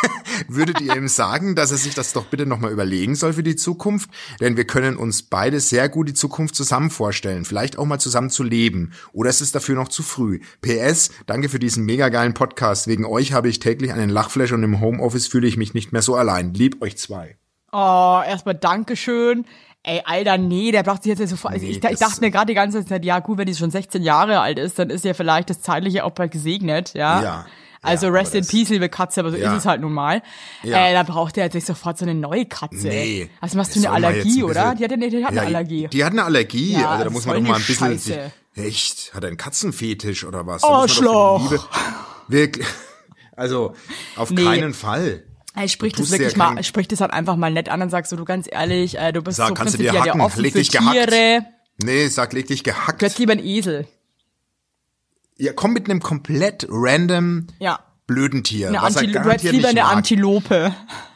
[0.48, 3.56] würdet ihr ihm sagen, dass er sich das doch bitte nochmal überlegen soll für die
[3.56, 4.10] Zukunft?
[4.40, 7.44] Denn wir können uns beide sehr gut die Zukunft zusammen vorstellen.
[7.44, 8.92] Vielleicht auch mal zusammen zu leben.
[9.12, 10.40] Oder ist es dafür noch zu früh?
[10.60, 12.86] PS, danke für diesen mega geilen Podcast.
[12.86, 16.02] Wegen euch habe ich täglich einen Lachflash und im Homeoffice fühle ich mich nicht mehr
[16.02, 16.54] so allein.
[16.54, 17.36] Lieb euch zwei.
[17.72, 19.44] Oh, erstmal Dankeschön.
[19.88, 21.54] Ey, Alter, nee, der braucht sich jetzt sofort.
[21.54, 23.70] Also Nee, ich, ich dachte mir gerade die ganze Zeit, ja gut, wenn die schon
[23.70, 27.22] 16 Jahre alt ist, dann ist ja vielleicht das Zeitliche auch bald gesegnet, ja.
[27.22, 27.46] Ja.
[27.82, 29.52] Also Ja, rest in peace, liebe Katze, aber so Ja.
[29.52, 30.22] ist es halt nun mal.
[30.64, 30.88] Ja.
[30.88, 32.88] Äh, da braucht er jetzt nicht sofort so eine neue Katze.
[32.88, 33.30] Nee.
[33.40, 34.74] Also machst du eine Allergie, oder?
[34.74, 35.86] Die hat, eine, die hat eine Allergie.
[35.86, 37.86] Die hat eine Allergie, also da das muss man doch mal ein bisschen.
[37.92, 38.32] Scheiße.
[38.56, 39.14] Echt?
[39.14, 40.64] Hat er einen Katzenfetisch oder was?
[40.64, 41.48] Arschloch.
[41.52, 41.62] Liebe-
[42.28, 42.66] Wirklich.
[43.38, 43.74] Also,
[44.16, 44.42] auf Nee.
[44.44, 45.25] keinen Fall.
[45.58, 48.10] Ey, sprich das wirklich ja mal, sprich das halt einfach mal nett an und sagst
[48.10, 50.20] so, du ganz ehrlich, äh, du bist Sag, so kannst du dir ja hacken?
[50.20, 50.92] offen Leg dich gehackt.
[51.10, 51.46] Tiere.
[51.82, 53.00] Nee, sag leg dich gehackt.
[53.00, 53.86] Du hättest lieber einen Esel.
[55.38, 57.80] Ja, komm mit einem komplett random Ja.
[58.06, 58.68] blöden Tier.
[58.68, 59.96] Eine was Antil du hättest garantiert lieber eine mag.
[59.96, 60.74] Antilope.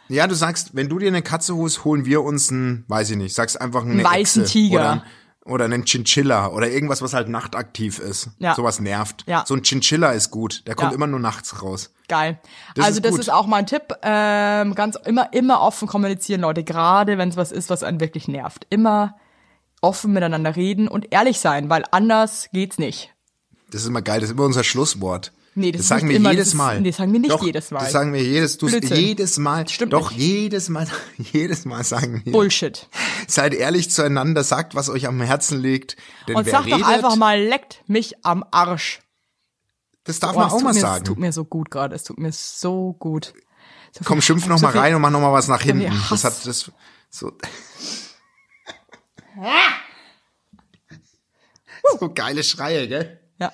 [0.09, 3.17] Ja, du sagst, wenn du dir eine Katze holst, holen wir uns einen, weiß ich
[3.17, 5.05] nicht, sagst einfach einen weißen Echse Tiger.
[5.51, 8.31] Oder, einen Chinchilla oder irgendwas, was halt nachtaktiv ist.
[8.39, 8.55] Ja.
[8.55, 9.25] Sowas nervt.
[9.27, 9.45] Ja.
[9.47, 10.67] So ein Chinchilla ist gut.
[10.67, 10.97] Der kommt Ja.
[10.97, 11.93] immer nur nachts raus.
[12.09, 12.39] Geil.
[12.75, 13.21] Das also ist das gut.
[13.21, 13.95] ist auch mein Tipp.
[14.03, 16.63] Ähm, ganz immer, immer offen kommunizieren, Leute.
[16.65, 18.67] Gerade wenn es was ist, was einen wirklich nervt.
[18.71, 19.17] Immer
[19.81, 23.13] offen miteinander reden und ehrlich sein, weil anders geht's nicht.
[23.71, 25.33] Das ist immer geil, das ist immer unser Schlusswort.
[25.61, 26.81] Nee, das ist sagen wir immer, jedes das ist- Mal.
[26.81, 27.81] nee, das sagen wir nicht Doch, jedes Mal.
[27.81, 29.69] Das sagen wir jedes, du, jedes Mal.
[29.69, 30.21] Stimmt Doch, nicht.
[30.21, 30.89] jedes Mal,
[31.19, 32.33] jedes Mal sagen wir.
[32.33, 32.89] Bullshit.
[33.29, 35.97] Seid ehrlich zueinander, sagt, was euch am Herzen liegt.
[36.29, 39.01] Denn Und wer sag redet, doch einfach mal, leckt mich am Arsch.
[40.05, 41.03] Das darf Oh, man auch mal mir, sagen.
[41.05, 41.95] Es tut mir so gut gerade.
[41.95, 43.35] Es tut mir so gut.
[43.93, 45.93] So Komm, schimpf noch so mal rein und mach noch mal was nach hinten.
[46.09, 46.71] Das hat das
[47.11, 47.33] so.
[51.99, 53.21] so geile Schreie, gell?
[53.39, 53.53] Ja.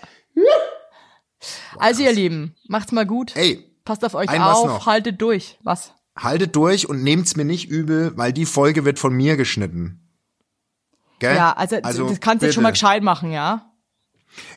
[1.78, 3.34] Also ihr Lieben, macht's mal gut.
[3.36, 5.58] Ey, Passt auf euch auf, haltet durch.
[5.62, 5.92] Was?
[6.18, 10.00] haltet durch und nehmt's mir nicht übel, weil die Folge wird von mir geschnitten.
[11.18, 11.36] Gell?
[11.36, 13.72] Ja, also, das kannst du jetzt schon mal gescheit machen, ja?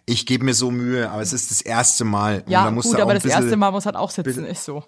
[0.05, 2.43] Ich gebe mir so Mühe, aber es ist das erste Mal.
[2.45, 4.45] und Ja, da musst gut, auch aber das bisschen, erste Mal muss halt auch sitzen,
[4.45, 4.83] ist so.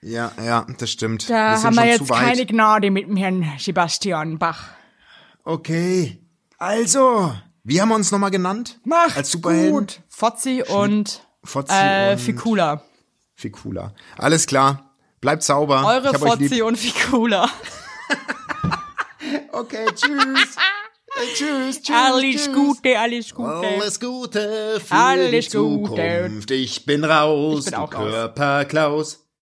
[0.00, 1.30] Ja, ja, das stimmt.
[1.30, 4.70] Da sind haben wir jetzt keine Gnade mit dem Herrn Sebastian Bach.
[5.44, 6.20] Okay.
[6.58, 7.32] Also,
[7.62, 8.80] wie haben wir uns nochmal genannt?
[8.84, 9.72] Macht's Als Superhelden?
[9.72, 10.00] gut.
[10.08, 12.82] Fozzi und Fotzi äh, und Ficula.
[13.34, 13.92] Ficula.
[14.18, 14.94] Alles klar.
[15.20, 15.84] Bleibt sauber.
[15.84, 16.18] Eure.
[16.18, 17.48] Fozzi und Ficula.
[19.52, 20.56] Okay, tschüss.
[20.56, 21.96] Äh, tschüss, tschüss.
[21.96, 22.52] Alles tschüss.
[22.52, 23.50] Gute, alles Gute.
[23.50, 25.94] Alles Gute für Alles die Gute.
[26.26, 26.50] Zukunft.
[26.50, 28.10] Ich bin raus, Ich bin auch du raus.
[28.10, 29.21] Körperklaus.